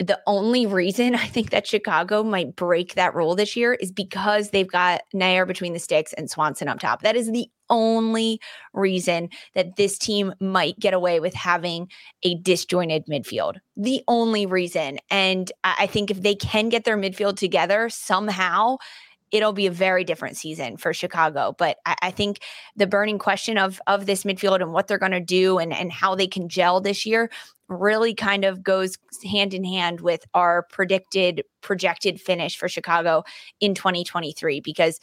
the 0.00 0.18
only 0.26 0.66
reason 0.66 1.14
I 1.14 1.26
think 1.26 1.50
that 1.50 1.66
Chicago 1.66 2.22
might 2.22 2.56
break 2.56 2.94
that 2.94 3.14
rule 3.14 3.34
this 3.34 3.54
year 3.56 3.74
is 3.74 3.92
because 3.92 4.50
they've 4.50 4.70
got 4.70 5.02
Naeher 5.14 5.46
between 5.46 5.72
the 5.72 5.78
sticks 5.78 6.12
and 6.14 6.30
Swanson 6.30 6.68
up 6.68 6.80
top. 6.80 7.02
That 7.02 7.16
is 7.16 7.30
the 7.30 7.48
only 7.68 8.40
reason 8.72 9.28
that 9.54 9.76
this 9.76 9.96
team 9.96 10.34
might 10.40 10.78
get 10.80 10.92
away 10.92 11.20
with 11.20 11.34
having 11.34 11.88
a 12.24 12.34
disjointed 12.36 13.06
midfield. 13.06 13.58
The 13.76 14.02
only 14.08 14.44
reason. 14.44 14.98
And 15.08 15.52
I 15.62 15.86
think 15.86 16.10
if 16.10 16.22
they 16.22 16.34
can 16.34 16.68
get 16.68 16.84
their 16.84 16.98
midfield 16.98 17.36
together 17.36 17.88
somehow, 17.88 18.78
it'll 19.30 19.52
be 19.52 19.66
a 19.66 19.70
very 19.70 20.02
different 20.02 20.36
season 20.36 20.76
for 20.76 20.92
Chicago. 20.92 21.54
But 21.56 21.78
I, 21.86 21.94
I, 22.02 22.10
think 22.10 22.40
the 22.74 22.88
burning 22.88 23.18
question 23.18 23.58
of 23.58 23.80
of 23.86 24.06
this 24.06 24.24
midfield 24.24 24.60
and 24.60 24.72
what 24.72 24.88
they're 24.88 24.98
going 24.98 25.12
to 25.12 25.20
do 25.20 25.58
and 25.58 25.72
and 25.72 25.92
how 25.92 26.16
they 26.16 26.26
can 26.26 26.48
gel 26.48 26.80
this 26.80 27.06
year 27.06 27.30
really 27.70 28.14
kind 28.14 28.44
of 28.44 28.62
goes 28.62 28.98
hand 29.30 29.54
in 29.54 29.64
hand 29.64 30.00
with 30.00 30.24
our 30.34 30.64
predicted 30.70 31.42
projected 31.62 32.20
finish 32.20 32.56
for 32.56 32.68
Chicago 32.68 33.22
in 33.60 33.74
2023 33.74 34.60
because 34.60 34.98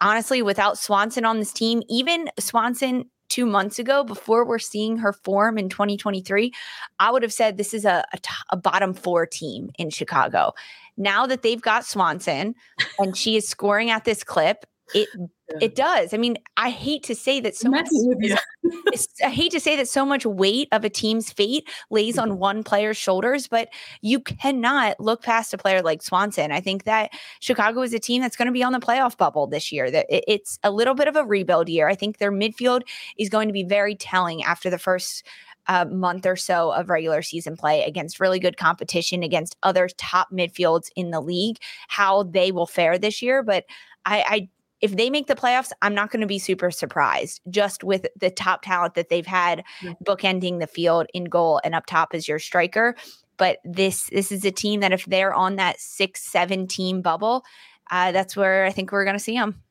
honestly 0.00 0.42
without 0.42 0.78
Swanson 0.78 1.24
on 1.24 1.38
this 1.38 1.52
team 1.52 1.82
even 1.88 2.28
Swanson 2.38 3.10
2 3.28 3.46
months 3.46 3.78
ago 3.78 4.04
before 4.04 4.46
we're 4.46 4.58
seeing 4.58 4.98
her 4.98 5.12
form 5.12 5.58
in 5.58 5.68
2023 5.68 6.52
I 7.00 7.10
would 7.10 7.22
have 7.22 7.32
said 7.32 7.56
this 7.56 7.72
is 7.72 7.84
a, 7.84 8.04
a, 8.12 8.18
t- 8.18 8.30
a 8.50 8.56
bottom 8.56 8.92
4 8.94 9.26
team 9.26 9.70
in 9.78 9.90
Chicago. 9.90 10.52
Now 10.98 11.26
that 11.26 11.42
they've 11.42 11.60
got 11.60 11.84
Swanson 11.84 12.54
and 12.98 13.16
she 13.16 13.36
is 13.36 13.48
scoring 13.48 13.90
at 13.90 14.04
this 14.04 14.22
clip 14.22 14.66
it 14.94 15.08
yeah. 15.16 15.58
it 15.60 15.74
does. 15.74 16.14
I 16.14 16.16
mean, 16.16 16.36
I 16.56 16.70
hate 16.70 17.02
to 17.04 17.14
say 17.14 17.40
that 17.40 17.56
so 17.56 17.70
much. 17.70 17.86
I 19.24 19.30
hate 19.30 19.52
to 19.52 19.60
say 19.60 19.76
that 19.76 19.88
so 19.88 20.04
much 20.04 20.24
weight 20.24 20.68
of 20.72 20.84
a 20.84 20.90
team's 20.90 21.32
fate 21.32 21.68
lays 21.90 22.18
on 22.18 22.38
one 22.38 22.62
player's 22.62 22.96
shoulders, 22.96 23.48
but 23.48 23.68
you 24.00 24.20
cannot 24.20 24.98
look 25.00 25.22
past 25.22 25.54
a 25.54 25.58
player 25.58 25.82
like 25.82 26.02
Swanson. 26.02 26.52
I 26.52 26.60
think 26.60 26.84
that 26.84 27.10
Chicago 27.40 27.82
is 27.82 27.94
a 27.94 27.98
team 27.98 28.22
that's 28.22 28.36
going 28.36 28.46
to 28.46 28.52
be 28.52 28.62
on 28.62 28.72
the 28.72 28.80
playoff 28.80 29.16
bubble 29.16 29.46
this 29.46 29.72
year. 29.72 29.90
That 29.90 30.06
it's 30.08 30.58
a 30.62 30.70
little 30.70 30.94
bit 30.94 31.08
of 31.08 31.16
a 31.16 31.24
rebuild 31.24 31.68
year. 31.68 31.88
I 31.88 31.94
think 31.94 32.18
their 32.18 32.32
midfield 32.32 32.82
is 33.18 33.28
going 33.28 33.48
to 33.48 33.54
be 33.54 33.64
very 33.64 33.94
telling 33.94 34.42
after 34.44 34.70
the 34.70 34.78
first 34.78 35.24
uh, 35.68 35.84
month 35.86 36.26
or 36.26 36.36
so 36.36 36.70
of 36.70 36.88
regular 36.88 37.22
season 37.22 37.56
play 37.56 37.82
against 37.82 38.20
really 38.20 38.38
good 38.38 38.56
competition 38.56 39.22
against 39.22 39.56
other 39.62 39.88
top 39.96 40.28
midfields 40.32 40.90
in 40.94 41.10
the 41.10 41.20
league, 41.20 41.58
how 41.88 42.22
they 42.22 42.52
will 42.52 42.66
fare 42.66 42.98
this 42.98 43.20
year. 43.20 43.42
But 43.42 43.64
I, 44.04 44.24
I 44.28 44.48
if 44.80 44.96
they 44.96 45.10
make 45.10 45.26
the 45.26 45.34
playoffs, 45.34 45.72
I'm 45.82 45.94
not 45.94 46.10
going 46.10 46.20
to 46.20 46.26
be 46.26 46.38
super 46.38 46.70
surprised 46.70 47.40
just 47.48 47.82
with 47.82 48.06
the 48.18 48.30
top 48.30 48.62
talent 48.62 48.94
that 48.94 49.08
they've 49.08 49.26
had 49.26 49.64
bookending 50.04 50.60
the 50.60 50.66
field 50.66 51.06
in 51.14 51.24
goal 51.24 51.60
and 51.64 51.74
up 51.74 51.86
top 51.86 52.10
as 52.12 52.28
your 52.28 52.38
striker. 52.38 52.94
But 53.38 53.58
this 53.64 54.08
this 54.10 54.32
is 54.32 54.44
a 54.44 54.50
team 54.50 54.80
that 54.80 54.92
if 54.92 55.04
they're 55.06 55.34
on 55.34 55.56
that 55.56 55.80
six 55.80 56.22
seven 56.22 56.66
team 56.66 57.02
bubble, 57.02 57.44
uh, 57.90 58.12
that's 58.12 58.36
where 58.36 58.64
I 58.64 58.70
think 58.70 58.92
we're 58.92 59.04
going 59.04 59.16
to 59.16 59.22
see 59.22 59.34
them. 59.34 59.62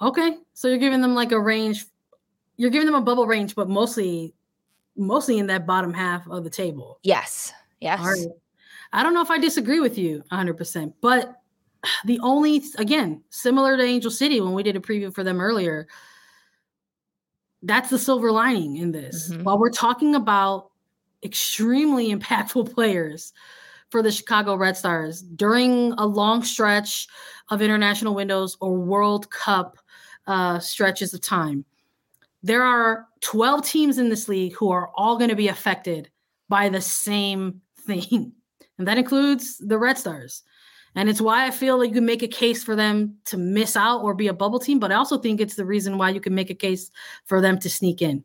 Okay, 0.00 0.36
so 0.54 0.68
you're 0.68 0.78
giving 0.78 1.00
them 1.00 1.14
like 1.14 1.32
a 1.32 1.40
range. 1.40 1.86
You're 2.56 2.70
giving 2.70 2.86
them 2.86 2.94
a 2.94 3.00
bubble 3.00 3.26
range, 3.26 3.54
but 3.54 3.68
mostly, 3.68 4.34
mostly 4.96 5.38
in 5.38 5.48
that 5.48 5.66
bottom 5.66 5.92
half 5.92 6.28
of 6.28 6.44
the 6.44 6.50
table. 6.50 6.98
Yes. 7.02 7.52
Yes. 7.80 8.26
I 8.92 9.02
don't 9.02 9.14
know 9.14 9.22
if 9.22 9.30
I 9.30 9.38
disagree 9.38 9.80
with 9.80 9.98
you 9.98 10.18
100, 10.28 10.56
percent 10.56 10.94
but 11.00 11.40
the 12.04 12.18
only 12.20 12.62
again 12.76 13.22
similar 13.30 13.76
to 13.76 13.82
Angel 13.82 14.10
City 14.10 14.40
when 14.40 14.54
we 14.54 14.62
did 14.62 14.76
a 14.76 14.80
preview 14.80 15.12
for 15.12 15.24
them 15.24 15.40
earlier. 15.40 15.86
That's 17.62 17.90
the 17.90 17.98
silver 17.98 18.30
lining 18.30 18.76
in 18.76 18.92
this. 18.92 19.30
Mm-hmm. 19.30 19.42
While 19.44 19.58
we're 19.58 19.70
talking 19.70 20.14
about 20.14 20.70
extremely 21.22 22.12
impactful 22.14 22.72
players 22.72 23.32
for 23.90 24.02
the 24.02 24.12
Chicago 24.12 24.54
Red 24.54 24.76
Stars 24.76 25.22
during 25.22 25.92
a 25.92 26.06
long 26.06 26.42
stretch 26.44 27.08
of 27.50 27.62
international 27.62 28.14
windows 28.14 28.56
or 28.60 28.74
World 28.74 29.30
Cup 29.30 29.78
uh, 30.26 30.58
stretches 30.58 31.14
of 31.14 31.20
time, 31.20 31.64
there 32.42 32.62
are 32.62 33.06
12 33.20 33.66
teams 33.66 33.98
in 33.98 34.08
this 34.08 34.28
league 34.28 34.54
who 34.54 34.70
are 34.70 34.90
all 34.94 35.16
going 35.16 35.30
to 35.30 35.36
be 35.36 35.48
affected 35.48 36.10
by 36.48 36.68
the 36.68 36.80
same 36.80 37.60
thing. 37.86 38.32
And 38.78 38.86
that 38.86 38.96
includes 38.96 39.58
the 39.58 39.76
Red 39.76 39.98
Stars. 39.98 40.44
And 40.98 41.08
it's 41.08 41.20
why 41.20 41.46
I 41.46 41.52
feel 41.52 41.78
like 41.78 41.90
you 41.90 41.94
can 41.94 42.06
make 42.06 42.24
a 42.24 42.28
case 42.28 42.64
for 42.64 42.74
them 42.74 43.18
to 43.26 43.36
miss 43.36 43.76
out 43.76 44.02
or 44.02 44.14
be 44.14 44.26
a 44.26 44.32
bubble 44.32 44.58
team, 44.58 44.80
but 44.80 44.90
I 44.90 44.96
also 44.96 45.16
think 45.16 45.40
it's 45.40 45.54
the 45.54 45.64
reason 45.64 45.96
why 45.96 46.10
you 46.10 46.20
can 46.20 46.34
make 46.34 46.50
a 46.50 46.56
case 46.56 46.90
for 47.24 47.40
them 47.40 47.56
to 47.60 47.70
sneak 47.70 48.02
in. 48.02 48.24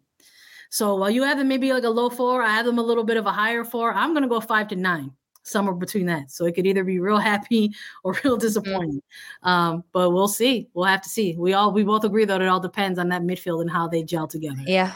So 0.71 0.95
while 0.95 1.11
you 1.11 1.21
have 1.21 1.37
them 1.37 1.47
maybe 1.47 1.71
like 1.71 1.83
a 1.83 1.89
low 1.89 2.09
four, 2.09 2.41
I 2.41 2.49
have 2.49 2.65
them 2.65 2.79
a 2.79 2.81
little 2.81 3.03
bit 3.03 3.17
of 3.17 3.27
a 3.27 3.31
higher 3.31 3.63
four. 3.63 3.93
I'm 3.93 4.13
going 4.13 4.23
to 4.23 4.27
go 4.27 4.39
five 4.39 4.69
to 4.69 4.75
nine, 4.75 5.11
somewhere 5.43 5.75
between 5.75 6.07
that. 6.07 6.31
So 6.31 6.45
it 6.45 6.55
could 6.55 6.65
either 6.65 6.83
be 6.83 6.99
real 6.99 7.17
happy 7.31 7.75
or 8.03 8.17
real 8.23 8.37
disappointing. 8.37 9.03
Mm-hmm. 9.43 9.47
Um, 9.47 9.83
but 9.91 10.09
we'll 10.09 10.27
see. 10.27 10.67
We'll 10.73 10.85
have 10.85 11.03
to 11.03 11.09
see. 11.09 11.35
We 11.37 11.53
all 11.53 11.71
we 11.71 11.83
both 11.83 12.05
agree 12.05 12.25
that 12.25 12.41
it 12.41 12.47
all 12.47 12.59
depends 12.59 12.97
on 12.97 13.09
that 13.09 13.21
midfield 13.21 13.61
and 13.61 13.69
how 13.69 13.87
they 13.87 14.01
gel 14.01 14.27
together. 14.27 14.63
Yeah, 14.65 14.93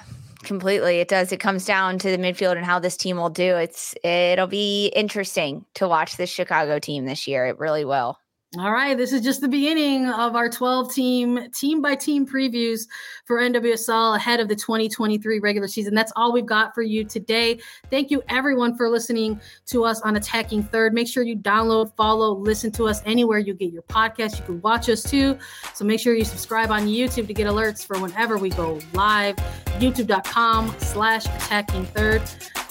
completely. 0.47 0.99
It 0.99 1.07
does. 1.07 1.31
It 1.31 1.39
comes 1.39 1.65
down 1.65 1.99
to 1.99 2.09
the 2.09 2.17
midfield 2.17 2.55
and 2.57 2.65
how 2.65 2.79
this 2.79 2.97
team 2.97 3.17
will 3.17 3.29
do. 3.29 3.55
It's 3.57 3.93
it'll 4.03 4.47
be 4.47 4.87
interesting 4.95 5.65
to 5.75 5.87
watch 5.87 6.17
this 6.17 6.29
Chicago 6.31 6.79
team 6.79 7.05
this 7.05 7.27
year. 7.27 7.45
It 7.45 7.59
really 7.59 7.85
will. 7.85 8.17
All 8.55 8.71
right, 8.71 8.97
this 8.97 9.11
is 9.11 9.19
just 9.19 9.41
the 9.41 9.49
beginning 9.49 10.07
of 10.07 10.37
our 10.37 10.47
12 10.47 10.93
team, 10.93 11.51
team 11.51 11.81
by 11.81 11.95
team 11.95 12.25
previews 12.25 12.87
for 13.25 13.39
NWSL 13.39 14.15
ahead 14.15 14.39
of 14.39 14.47
the 14.47 14.55
2023 14.55 15.39
regular 15.39 15.67
season. 15.67 15.93
That's 15.93 16.13
all 16.15 16.31
we've 16.31 16.45
got 16.45 16.73
for 16.73 16.81
you 16.81 17.03
today. 17.03 17.59
Thank 17.89 18.09
you, 18.09 18.23
everyone, 18.29 18.77
for 18.77 18.89
listening 18.89 19.41
to 19.65 19.83
us 19.83 19.99
on 19.99 20.15
Attacking 20.15 20.63
Third. 20.63 20.93
Make 20.93 21.09
sure 21.09 21.23
you 21.23 21.35
download, 21.35 21.93
follow, 21.97 22.37
listen 22.37 22.71
to 22.71 22.85
us 22.85 23.01
anywhere 23.05 23.37
you 23.37 23.53
get 23.53 23.73
your 23.73 23.83
podcast. 23.83 24.39
You 24.39 24.45
can 24.45 24.61
watch 24.61 24.87
us 24.87 25.03
too. 25.03 25.37
So 25.73 25.83
make 25.83 25.99
sure 25.99 26.15
you 26.15 26.23
subscribe 26.23 26.71
on 26.71 26.87
YouTube 26.87 27.27
to 27.27 27.33
get 27.33 27.47
alerts 27.47 27.85
for 27.85 27.99
whenever 27.99 28.37
we 28.37 28.47
go 28.47 28.79
live. 28.93 29.35
YouTube.com 29.79 30.73
slash 30.79 31.25
Attacking 31.25 31.85
Third. 31.87 32.21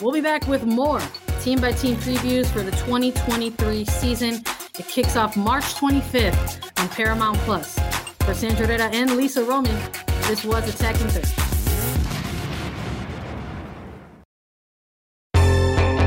We'll 0.01 0.15
be 0.15 0.23
back 0.23 0.49
with 0.49 0.65
more 0.65 1.03
team 1.41 1.61
by 1.61 1.73
team 1.73 1.97
previews 1.97 2.47
for 2.47 2.63
the 2.63 2.71
2023 2.73 3.85
season. 3.85 4.35
It 4.79 4.89
kicks 4.89 5.17
off 5.17 5.37
March 5.37 5.65
25th 5.75 6.71
on 6.79 6.89
Paramount 6.89 7.39
Plus. 7.39 7.79
For 8.21 8.35
Sandra 8.35 8.67
Herrera 8.67 8.91
and 8.93 9.17
Lisa 9.17 9.45
Roman, 9.45 9.77
this 10.23 10.45
was 10.45 10.69
Attacking 10.69 11.09
Third. 11.09 11.56